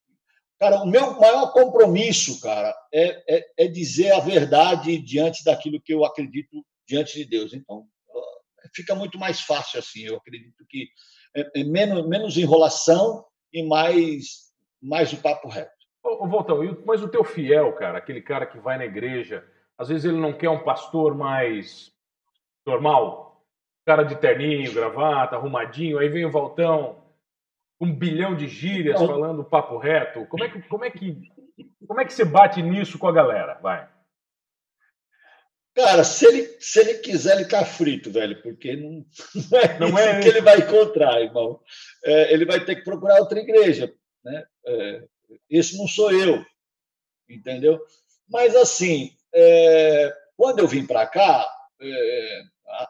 Cara, 0.58 0.82
o 0.82 0.86
meu 0.86 1.18
maior 1.20 1.52
compromisso, 1.52 2.40
cara, 2.40 2.74
é, 2.92 3.36
é, 3.36 3.46
é, 3.58 3.68
dizer 3.68 4.10
a 4.10 4.18
verdade 4.18 4.98
diante 4.98 5.44
daquilo 5.44 5.80
que 5.80 5.94
eu 5.94 6.04
acredito 6.04 6.66
diante 6.84 7.14
de 7.14 7.24
Deus. 7.24 7.54
Então, 7.54 7.86
fica 8.74 8.94
muito 8.94 9.18
mais 9.18 9.40
fácil 9.40 9.78
assim. 9.78 10.02
Eu 10.02 10.16
acredito 10.16 10.64
que 10.68 10.88
é, 11.37 11.61
é 11.61 11.64
menos, 11.64 12.06
menos 12.06 12.37
enrolação 12.37 13.25
e 13.52 13.62
mais, 13.62 14.52
mais 14.82 15.12
o 15.12 15.23
papo 15.23 15.49
reto. 15.49 15.70
Ô, 16.02 16.26
Voltão, 16.26 16.58
mas 16.87 17.02
o 17.02 17.08
teu 17.08 17.25
fiel, 17.25 17.73
cara, 17.75 17.99
aquele 17.99 18.20
cara 18.20 18.47
que 18.47 18.58
vai 18.58 18.78
na 18.78 18.85
igreja, 18.85 19.44
às 19.76 19.88
vezes 19.88 20.04
ele 20.04 20.18
não 20.18 20.32
quer 20.32 20.50
um 20.50 20.62
pastor 20.62 21.14
mais 21.14 21.92
normal, 22.66 23.42
cara 23.85 24.02
de 24.02 24.16
terninho, 24.16 24.72
gravata, 24.72 25.37
arrumadinho, 25.37 25.98
aí 25.98 26.09
vem 26.09 26.24
o 26.24 26.31
Voltão, 26.31 27.02
um 27.81 27.92
bilhão 27.92 28.35
de 28.35 28.48
gírias 28.48 29.00
não. 29.00 29.07
falando 29.07 29.44
papo 29.44 29.79
reto. 29.79 30.26
Como 30.26 30.44
é 30.44 30.48
que, 30.48 30.62
como 30.62 30.85
é 30.85 30.90
que, 30.90 31.31
como 31.87 32.00
é 32.00 32.05
que 32.05 32.12
você 32.12 32.24
bate 32.24 32.61
nisso 32.62 32.98
com 32.98 33.07
a 33.07 33.12
galera? 33.12 33.55
Vai. 33.62 33.88
Cara, 35.78 36.02
se 36.02 36.26
ele, 36.26 36.56
se 36.58 36.80
ele 36.80 36.94
quiser, 36.94 37.36
ele 37.36 37.48
tá 37.48 37.64
frito, 37.64 38.10
velho, 38.10 38.42
porque 38.42 38.74
não, 38.74 39.06
não 39.48 39.58
é 39.60 39.78
não 39.78 39.88
isso 39.90 39.98
é 39.98 40.20
que 40.20 40.28
ele 40.28 40.40
vai 40.40 40.58
encontrar, 40.58 41.22
irmão. 41.22 41.60
É, 42.04 42.32
ele 42.32 42.44
vai 42.44 42.64
ter 42.64 42.74
que 42.74 42.82
procurar 42.82 43.20
outra 43.20 43.38
igreja. 43.38 43.94
Né? 44.24 44.44
É, 44.66 45.04
esse 45.48 45.78
não 45.78 45.86
sou 45.86 46.10
eu, 46.10 46.44
entendeu? 47.28 47.80
Mas, 48.28 48.56
assim, 48.56 49.12
é, 49.32 50.12
quando 50.36 50.58
eu 50.58 50.66
vim 50.66 50.84
para 50.84 51.06
cá, 51.06 51.48
é, 51.80 52.42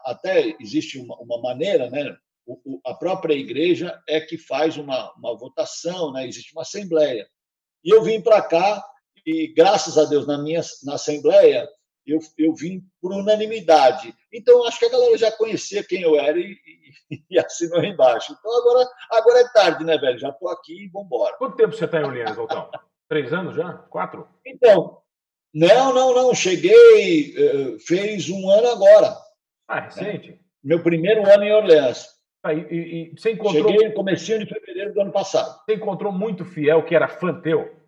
até 0.05 0.55
existe 0.59 0.97
uma, 0.97 1.15
uma 1.17 1.39
maneira, 1.39 1.91
né? 1.91 2.17
O, 2.43 2.59
o, 2.65 2.81
a 2.83 2.95
própria 2.95 3.35
igreja 3.35 4.01
é 4.07 4.19
que 4.19 4.35
faz 4.35 4.77
uma, 4.77 5.13
uma 5.13 5.37
votação, 5.37 6.11
né? 6.11 6.27
existe 6.27 6.53
uma 6.53 6.63
assembleia. 6.63 7.29
E 7.83 7.93
eu 7.93 8.01
vim 8.01 8.19
para 8.19 8.41
cá 8.41 8.83
e, 9.23 9.53
graças 9.53 9.95
a 9.95 10.05
Deus, 10.05 10.25
na 10.25 10.39
minha 10.39 10.61
na 10.83 10.95
assembleia, 10.95 11.69
eu, 12.11 12.19
eu 12.37 12.53
vim 12.53 12.81
por 13.01 13.13
unanimidade. 13.13 14.13
Então, 14.33 14.65
acho 14.65 14.79
que 14.79 14.85
a 14.85 14.91
galera 14.91 15.17
já 15.17 15.31
conhecia 15.31 15.83
quem 15.83 16.01
eu 16.01 16.19
era 16.19 16.37
e, 16.37 16.57
e, 17.11 17.23
e 17.31 17.39
assinou 17.39 17.83
embaixo. 17.83 18.35
Então, 18.37 18.57
agora, 18.57 18.89
agora 19.11 19.39
é 19.39 19.49
tarde, 19.53 19.83
né, 19.83 19.97
velho? 19.97 20.19
Já 20.19 20.29
estou 20.29 20.49
aqui 20.49 20.85
e 20.85 20.87
vamos 20.87 21.07
embora. 21.07 21.37
Quanto 21.37 21.55
tempo 21.55 21.75
você 21.75 21.85
está 21.85 21.99
em 21.99 22.03
Orleans, 22.03 22.35
Voltão? 22.35 22.69
Três 23.07 23.33
anos 23.33 23.55
já? 23.55 23.73
Quatro? 23.73 24.27
Então, 24.45 24.99
não, 25.53 25.93
não, 25.93 26.13
não. 26.13 26.35
Cheguei, 26.35 27.33
eh, 27.35 27.77
fez 27.79 28.29
um 28.29 28.49
ano 28.49 28.67
agora. 28.69 29.15
Ah, 29.67 29.79
recente? 29.81 30.31
É. 30.31 30.37
Meu 30.63 30.83
primeiro 30.83 31.27
ano 31.27 31.43
em 31.43 31.53
Orleans. 31.53 32.07
Ah, 32.43 32.53
e, 32.53 32.59
e, 32.59 33.11
você 33.17 33.31
encontrou... 33.31 33.69
Cheguei 33.69 33.89
no 33.89 33.93
comecinho 33.93 34.39
de 34.39 34.45
fevereiro 34.45 34.93
do 34.93 35.01
ano 35.01 35.11
passado. 35.11 35.59
Você 35.65 35.75
encontrou 35.75 36.11
muito 36.11 36.45
fiel 36.45 36.83
que 36.83 36.95
era 36.95 37.07
fã 37.07 37.33
teu? 37.33 37.78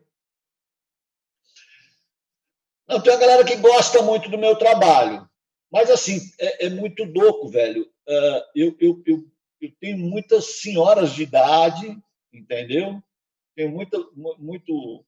Não, 2.92 3.00
tem 3.00 3.14
uma 3.14 3.20
galera 3.20 3.46
que 3.46 3.56
gosta 3.56 4.02
muito 4.02 4.30
do 4.30 4.38
meu 4.38 4.54
trabalho. 4.58 5.26
Mas, 5.72 5.90
assim, 5.90 6.20
é, 6.38 6.66
é 6.66 6.70
muito 6.70 7.06
louco, 7.06 7.48
velho. 7.48 7.84
Uh, 8.06 8.42
eu, 8.54 8.76
eu, 8.82 9.04
eu, 9.06 9.24
eu, 9.62 9.72
tenho 9.80 9.98
muitas 9.98 10.60
senhoras 10.60 11.14
de 11.14 11.24
idade, 11.24 11.98
entendeu? 12.34 13.02
Tenho 13.56 13.72
muita, 13.72 13.98
muito, 14.38 15.06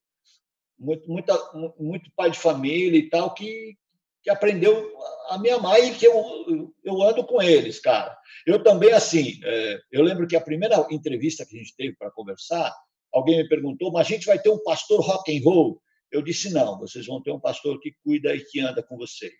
muito, 0.79 1.05
muita, 1.09 1.37
muito 1.77 2.09
pai 2.15 2.31
de 2.31 2.39
família 2.39 2.97
e 2.97 3.09
tal 3.09 3.33
que, 3.33 3.75
que 4.23 4.29
aprendeu 4.29 4.89
a 5.27 5.37
me 5.37 5.49
amar 5.49 5.77
e 5.83 5.93
que 5.93 6.07
eu, 6.07 6.73
eu 6.85 7.01
ando 7.01 7.25
com 7.25 7.41
eles, 7.41 7.81
cara. 7.81 8.17
Eu 8.47 8.63
também, 8.63 8.93
assim, 8.93 9.41
é, 9.43 9.79
eu 9.91 10.01
lembro 10.01 10.25
que 10.25 10.37
a 10.37 10.41
primeira 10.41 10.87
entrevista 10.89 11.45
que 11.45 11.57
a 11.57 11.59
gente 11.59 11.75
teve 11.75 11.97
para 11.97 12.11
conversar, 12.11 12.73
alguém 13.11 13.43
me 13.43 13.49
perguntou, 13.49 13.91
mas 13.91 14.07
a 14.07 14.09
gente 14.09 14.25
vai 14.25 14.39
ter 14.39 14.49
um 14.49 14.63
pastor 14.63 15.01
rock 15.01 15.37
and 15.37 15.43
roll? 15.43 15.81
Eu 16.13 16.21
disse: 16.21 16.53
não, 16.53 16.77
vocês 16.79 17.07
vão 17.07 17.21
ter 17.21 17.31
um 17.31 17.39
pastor 17.39 17.79
que 17.79 17.91
cuida 18.03 18.35
e 18.35 18.45
que 18.45 18.59
anda 18.59 18.83
com 18.83 18.95
vocês. 18.95 19.33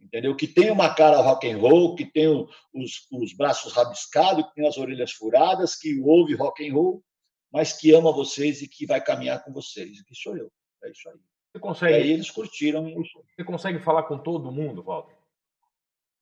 Entendeu? 0.00 0.34
Que 0.34 0.46
tem 0.46 0.70
uma 0.70 0.94
cara 0.94 1.20
rock 1.20 1.48
and 1.50 1.58
roll, 1.58 1.94
que 1.94 2.04
tem 2.04 2.28
os, 2.28 3.06
os 3.12 3.32
braços 3.36 3.72
rabiscados, 3.72 4.46
que 4.46 4.54
tem 4.54 4.66
as 4.66 4.76
orelhas 4.78 5.12
furadas, 5.12 5.76
que 5.76 6.00
ouve 6.00 6.34
rock 6.34 6.66
and 6.66 6.72
roll, 6.72 7.04
mas 7.52 7.72
que 7.72 7.92
ama 7.92 8.12
vocês 8.12 8.62
e 8.62 8.68
que 8.68 8.86
vai 8.86 9.02
caminhar 9.02 9.44
com 9.44 9.52
vocês. 9.52 10.02
Que 10.02 10.14
sou 10.14 10.36
eu. 10.36 10.50
É 10.82 10.90
isso 10.90 11.08
aí. 11.08 11.16
Você 11.52 11.60
consegue, 11.60 11.92
e 11.92 12.02
aí 12.02 12.12
eles 12.12 12.30
curtiram. 12.30 12.92
Você 13.36 13.44
consegue 13.44 13.78
falar 13.80 14.04
com 14.04 14.18
todo 14.18 14.52
mundo, 14.52 14.82
Walter? 14.82 15.14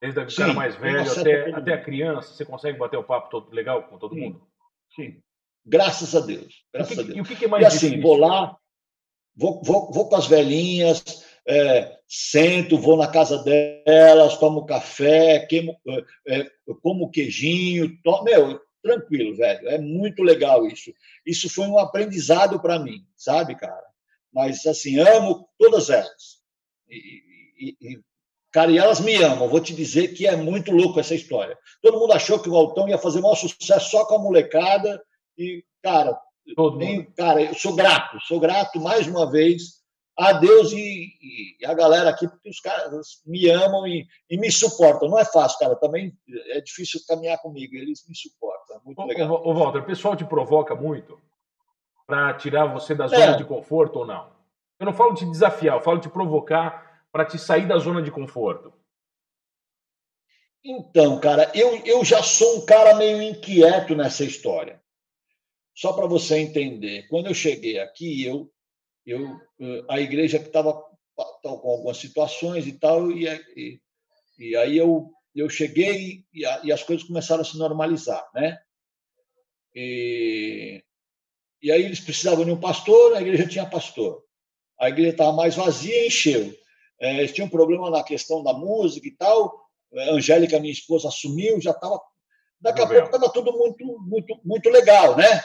Desde 0.00 0.20
o 0.20 0.36
cara 0.36 0.52
mais 0.52 0.76
velho 0.76 1.00
até, 1.00 1.50
até 1.54 1.72
a 1.74 1.82
criança, 1.82 2.34
você 2.34 2.44
consegue 2.44 2.78
bater 2.78 2.96
o 2.96 3.04
papo 3.04 3.30
todo 3.30 3.54
legal 3.54 3.84
com 3.88 3.98
todo 3.98 4.14
Sim. 4.14 4.20
mundo? 4.20 4.46
Sim. 4.94 5.22
Graças 5.64 6.14
a 6.14 6.20
Deus. 6.20 6.62
Graças 6.72 6.92
e, 6.92 6.94
que, 6.94 7.00
a 7.00 7.04
Deus. 7.04 7.16
E 7.16 7.20
o 7.20 7.36
que, 7.36 7.44
é 7.44 7.48
mais 7.48 7.64
e 7.64 7.66
assim, 7.66 7.90
difícil? 7.90 8.02
vou 8.02 8.16
lá, 8.16 8.56
vou, 9.36 9.60
vou, 9.62 9.90
vou 9.92 10.08
com 10.08 10.16
as 10.16 10.26
velhinhas, 10.26 11.24
é, 11.46 11.96
sento, 12.08 12.78
vou 12.78 12.96
na 12.96 13.06
casa 13.06 13.42
delas, 13.42 14.38
tomo 14.38 14.66
café, 14.66 15.40
queimo, 15.46 15.76
é, 16.26 16.40
é 16.40 16.50
como 16.82 17.10
queijinho, 17.10 17.98
tomo, 18.02 18.24
meu, 18.24 18.60
tranquilo, 18.84 19.34
velho. 19.34 19.68
É 19.68 19.78
muito 19.78 20.22
legal 20.22 20.66
isso. 20.66 20.92
Isso 21.26 21.48
foi 21.48 21.66
um 21.66 21.78
aprendizado 21.78 22.60
para 22.60 22.78
mim, 22.78 23.04
sabe, 23.16 23.56
cara? 23.56 23.84
Mas, 24.32 24.66
assim, 24.66 24.98
amo 24.98 25.48
todas 25.58 25.88
elas. 25.88 26.42
E, 26.88 27.22
e, 27.58 27.76
e, 27.80 28.00
cara, 28.52 28.70
e 28.70 28.78
elas 28.78 29.00
me 29.00 29.14
amam. 29.16 29.48
Vou 29.48 29.60
te 29.60 29.74
dizer 29.74 30.08
que 30.08 30.26
é 30.26 30.36
muito 30.36 30.70
louco 30.70 31.00
essa 31.00 31.14
história. 31.14 31.56
Todo 31.80 31.98
mundo 31.98 32.12
achou 32.12 32.38
que 32.38 32.48
o 32.48 32.56
Altão 32.56 32.88
ia 32.88 32.98
fazer 32.98 33.20
maior 33.20 33.36
sucesso 33.36 33.90
só 33.90 34.04
com 34.04 34.16
a 34.16 34.18
molecada. 34.18 35.02
E, 35.38 35.64
cara, 35.82 36.18
Todo 36.54 36.78
Tenho, 36.78 37.10
cara, 37.12 37.42
eu 37.42 37.54
sou 37.54 37.74
grato, 37.74 38.20
sou 38.20 38.38
grato 38.38 38.80
mais 38.80 39.06
uma 39.06 39.30
vez 39.30 39.82
a 40.16 40.32
Deus 40.32 40.72
e, 40.72 41.56
e, 41.60 41.66
a 41.66 41.74
galera 41.74 42.10
aqui, 42.10 42.28
porque 42.28 42.48
os 42.48 42.60
caras 42.60 43.22
me 43.26 43.48
amam 43.48 43.86
e, 43.86 44.06
e, 44.30 44.36
me 44.36 44.50
suportam. 44.52 45.08
Não 45.08 45.18
é 45.18 45.24
fácil, 45.24 45.58
cara, 45.58 45.74
também 45.74 46.16
é 46.48 46.60
difícil 46.60 47.00
caminhar 47.08 47.38
comigo, 47.38 47.74
eles 47.74 48.06
me 48.06 48.14
suportam. 48.14 48.54
massa, 48.74 48.80
muito 48.84 49.02
legal. 49.04 49.30
Ô, 49.30 49.50
ô 49.50 49.54
Walter, 49.54 49.78
o 49.78 49.86
pessoal 49.86 50.16
te 50.16 50.24
provoca 50.24 50.74
muito 50.74 51.20
para 52.06 52.34
tirar 52.34 52.66
você 52.66 52.94
da 52.94 53.06
zona 53.06 53.34
é. 53.34 53.36
de 53.36 53.44
conforto 53.44 54.00
ou 54.00 54.06
não? 54.06 54.32
Eu 54.78 54.86
não 54.86 54.92
falo 54.92 55.14
de 55.14 55.24
desafiar, 55.26 55.76
eu 55.76 55.82
falo 55.82 55.98
de 55.98 56.08
provocar 56.08 57.04
para 57.12 57.24
te 57.24 57.38
sair 57.38 57.66
da 57.66 57.78
zona 57.78 58.02
de 58.02 58.10
conforto. 58.10 58.72
Então, 60.64 61.20
cara, 61.20 61.50
eu, 61.54 61.76
eu 61.84 62.04
já 62.04 62.22
sou 62.22 62.58
um 62.58 62.66
cara 62.66 62.94
meio 62.94 63.22
inquieto 63.22 63.94
nessa 63.94 64.24
história. 64.24 64.82
Só 65.74 65.92
para 65.92 66.06
você 66.06 66.38
entender, 66.38 67.06
quando 67.08 67.26
eu 67.26 67.34
cheguei 67.34 67.78
aqui, 67.80 68.24
eu, 68.24 68.50
eu 69.04 69.38
a 69.88 70.00
igreja 70.00 70.36
estava 70.36 70.72
com 71.14 71.70
algumas 71.70 71.96
situações 71.96 72.66
e 72.66 72.72
tal, 72.72 73.10
e, 73.10 73.26
e, 73.56 73.80
e 74.38 74.56
aí 74.56 74.76
eu, 74.76 75.10
eu 75.34 75.48
cheguei 75.48 76.24
e, 76.32 76.46
a, 76.46 76.60
e, 76.64 76.72
as 76.72 76.82
coisas 76.82 77.06
começaram 77.06 77.42
a 77.42 77.44
se 77.44 77.58
normalizar, 77.58 78.24
né? 78.34 78.58
E, 79.74 80.82
e 81.60 81.72
aí 81.72 81.82
eles 81.82 82.00
precisavam 82.00 82.44
de 82.44 82.52
um 82.52 82.60
pastor, 82.60 83.14
a 83.14 83.20
igreja 83.20 83.48
tinha 83.48 83.68
pastor. 83.68 84.22
A 84.78 84.88
igreja 84.88 85.10
estava 85.10 85.32
mais 85.32 85.56
vazia 85.56 86.04
e 86.04 86.06
encheu. 86.06 86.54
É, 87.00 87.18
eles 87.18 87.32
tinham 87.32 87.46
um 87.46 87.50
problema 87.50 87.90
na 87.90 88.04
questão 88.04 88.42
da 88.42 88.52
música 88.52 89.06
e 89.08 89.10
tal, 89.10 89.64
a 89.92 90.12
Angélica, 90.12 90.60
minha 90.60 90.72
esposa, 90.72 91.08
assumiu, 91.08 91.60
já 91.60 91.72
estava. 91.72 92.00
Daqui 92.60 92.80
a 92.80 92.86
pouco 92.86 93.06
estava 93.06 93.32
tudo 93.32 93.52
muito, 93.52 93.84
muito, 94.00 94.40
muito 94.44 94.70
legal, 94.70 95.16
né? 95.16 95.42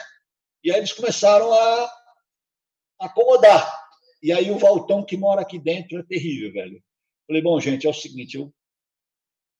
E 0.62 0.70
aí 0.70 0.78
eles 0.78 0.92
começaram 0.92 1.52
a 1.52 1.92
acomodar. 3.00 3.80
E 4.22 4.32
aí 4.32 4.50
o 4.50 4.58
Valtão, 4.58 5.04
que 5.04 5.16
mora 5.16 5.40
aqui 5.40 5.58
dentro, 5.58 5.98
é 5.98 6.02
terrível, 6.02 6.52
velho. 6.52 6.82
Falei, 7.26 7.42
bom, 7.42 7.58
gente, 7.60 7.86
é 7.86 7.90
o 7.90 7.94
seguinte, 7.94 8.36
eu... 8.36 8.52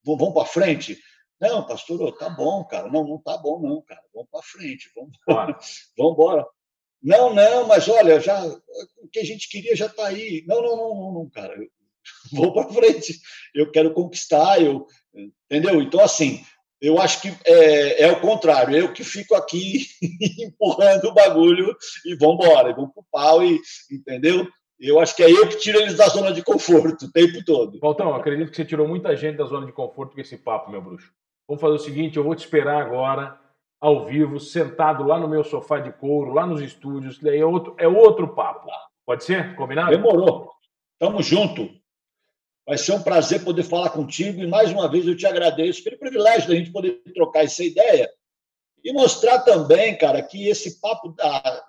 vamos 0.05 0.35
para 0.35 0.45
frente? 0.45 0.99
Não, 1.41 1.67
pastor, 1.67 2.17
tá 2.19 2.29
bom, 2.29 2.65
cara. 2.65 2.89
Não, 2.89 3.07
não 3.07 3.19
tá 3.19 3.39
bom, 3.39 3.61
não, 3.61 3.81
cara. 3.83 4.03
Vamos 4.13 4.29
para 4.31 4.43
frente, 4.43 4.91
vamos 4.95 5.17
embora. 5.27 5.59
vamos 5.97 6.13
embora. 6.13 6.47
Não, 7.03 7.35
não, 7.35 7.67
mas 7.67 7.89
olha, 7.89 8.21
já 8.21 8.45
o 8.45 9.09
que 9.11 9.21
a 9.21 9.25
gente 9.25 9.49
queria 9.49 9.75
já 9.75 9.87
está 9.87 10.09
aí. 10.09 10.45
Não, 10.47 10.61
não, 10.61 10.77
não, 10.77 10.95
não, 10.95 11.13
não, 11.13 11.31
cara 11.31 11.55
vou 12.33 12.53
para 12.53 12.73
frente, 12.73 13.21
eu 13.55 13.71
quero 13.71 13.93
conquistar, 13.93 14.61
eu, 14.63 14.87
entendeu? 15.15 15.81
Então, 15.81 16.01
assim, 16.01 16.45
eu 16.81 16.99
acho 17.01 17.21
que 17.21 17.29
é, 17.45 18.05
é 18.05 18.13
o 18.13 18.21
contrário, 18.21 18.77
eu 18.77 18.93
que 18.93 19.05
fico 19.05 19.35
aqui 19.35 19.87
empurrando 20.45 21.05
o 21.05 21.15
bagulho 21.15 21.77
e 22.07 22.15
vamos 22.17 22.45
embora, 22.45 22.75
vamos 22.75 22.93
para 22.93 23.01
o 23.01 23.07
pau, 23.11 23.45
e, 23.45 23.61
entendeu? 23.91 24.49
Eu 24.79 24.99
acho 24.99 25.15
que 25.15 25.23
é 25.23 25.31
eu 25.31 25.47
que 25.47 25.59
tiro 25.59 25.79
eles 25.79 25.97
da 25.97 26.07
zona 26.09 26.33
de 26.33 26.43
conforto 26.43 27.05
o 27.05 27.13
tempo 27.13 27.45
todo. 27.45 27.79
Valtão, 27.79 28.15
acredito 28.15 28.51
que 28.51 28.57
você 28.57 28.65
tirou 28.65 28.89
muita 28.89 29.15
gente 29.15 29.37
da 29.37 29.45
zona 29.45 29.67
de 29.67 29.73
conforto 29.73 30.15
com 30.15 30.21
esse 30.23 30.39
papo, 30.39 30.71
meu 30.71 30.81
bruxo. 30.81 31.13
Vamos 31.47 31.61
fazer 31.61 31.75
o 31.75 31.79
seguinte, 31.79 32.17
eu 32.17 32.25
vou 32.25 32.35
te 32.35 32.45
esperar 32.45 32.81
agora, 32.81 33.39
ao 33.79 34.07
vivo, 34.07 34.41
sentado 34.41 35.05
lá 35.05 35.19
no 35.19 35.29
meu 35.29 35.45
sofá 35.45 35.79
de 35.81 35.93
couro, 35.93 36.33
lá 36.33 36.47
nos 36.47 36.63
estúdios, 36.63 37.19
daí 37.19 37.41
é 37.41 37.45
outro, 37.45 37.75
é 37.79 37.87
outro 37.87 38.29
papo. 38.29 38.69
Pode 39.05 39.25
ser? 39.25 39.55
Combinado? 39.55 39.91
Demorou. 39.91 40.51
Tamo 40.99 41.23
junto. 41.23 41.69
Vai 42.67 42.79
ser 42.79 42.93
um 42.93 43.03
prazer 43.03 43.43
poder 43.45 43.65
falar 43.65 43.91
contigo 43.91 44.41
e 44.41 44.47
mais 44.47 44.71
uma 44.71 44.89
vez 44.89 45.07
eu 45.07 45.17
te 45.17 45.27
agradeço 45.27 45.83
pelo 45.83 45.99
privilégio 45.99 46.49
da 46.49 46.55
gente 46.55 46.71
poder 46.71 47.03
trocar 47.15 47.45
essa 47.45 47.65
ideia 47.65 48.11
e 48.85 48.93
mostrar 48.93 49.41
também, 49.41 49.97
cara, 49.97 50.23
que 50.23 50.49
esse 50.49 50.81
papo 50.81 51.09
da, 51.11 51.65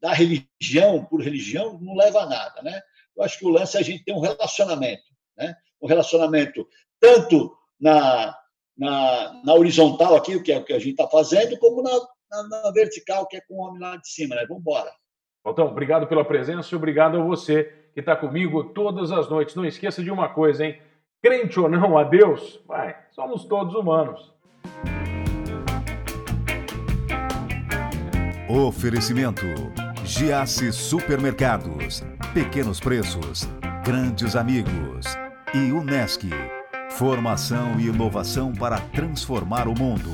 da 0.00 0.12
religião 0.12 1.04
por 1.04 1.22
religião 1.22 1.78
não 1.80 1.94
leva 1.94 2.22
a 2.22 2.26
nada, 2.26 2.62
né? 2.62 2.82
Eu 3.16 3.22
acho 3.22 3.38
que 3.38 3.46
o 3.46 3.50
lance 3.50 3.76
é 3.76 3.80
a 3.80 3.84
gente 3.84 4.04
ter 4.04 4.12
um 4.12 4.20
relacionamento, 4.20 5.02
né? 5.36 5.54
Um 5.80 5.86
relacionamento 5.86 6.66
tanto 7.00 7.56
na, 7.80 8.36
na, 8.76 9.42
na 9.44 9.54
horizontal 9.54 10.14
aqui, 10.16 10.40
que 10.40 10.52
é 10.52 10.58
o 10.58 10.64
que 10.64 10.72
a 10.72 10.78
gente 10.78 10.92
está 10.92 11.08
fazendo, 11.08 11.58
como 11.58 11.82
na, 11.82 11.90
na, 12.30 12.62
na, 12.62 12.70
vertical, 12.70 13.26
que 13.26 13.36
é 13.36 13.40
com 13.42 13.54
o 13.54 13.58
homem 13.58 13.80
lá 13.80 13.96
de 13.96 14.08
cima, 14.08 14.34
né? 14.34 14.46
Vamos 14.46 14.62
embora. 14.62 14.90
Então, 15.46 15.66
obrigado 15.66 16.06
pela 16.06 16.24
presença 16.24 16.72
e 16.72 16.76
obrigado 16.76 17.18
a 17.18 17.24
você 17.24 17.81
que 17.94 18.00
está 18.00 18.16
comigo 18.16 18.64
todas 18.64 19.12
as 19.12 19.28
noites. 19.28 19.54
Não 19.54 19.64
esqueça 19.64 20.02
de 20.02 20.10
uma 20.10 20.28
coisa, 20.28 20.64
hein? 20.64 20.78
Crente 21.22 21.60
ou 21.60 21.68
não 21.68 21.96
a 21.96 22.02
Deus, 22.02 22.60
vai, 22.66 22.96
somos 23.12 23.44
todos 23.44 23.74
humanos. 23.74 24.32
Oferecimento: 28.48 29.46
Giasse 30.04 30.72
Supermercados, 30.72 32.02
Pequenos 32.34 32.80
Preços, 32.80 33.48
Grandes 33.84 34.34
Amigos 34.34 35.16
e 35.54 35.72
Unesc. 35.72 36.28
Formação 36.90 37.80
e 37.80 37.86
inovação 37.86 38.52
para 38.52 38.78
transformar 38.78 39.66
o 39.66 39.78
mundo. 39.78 40.10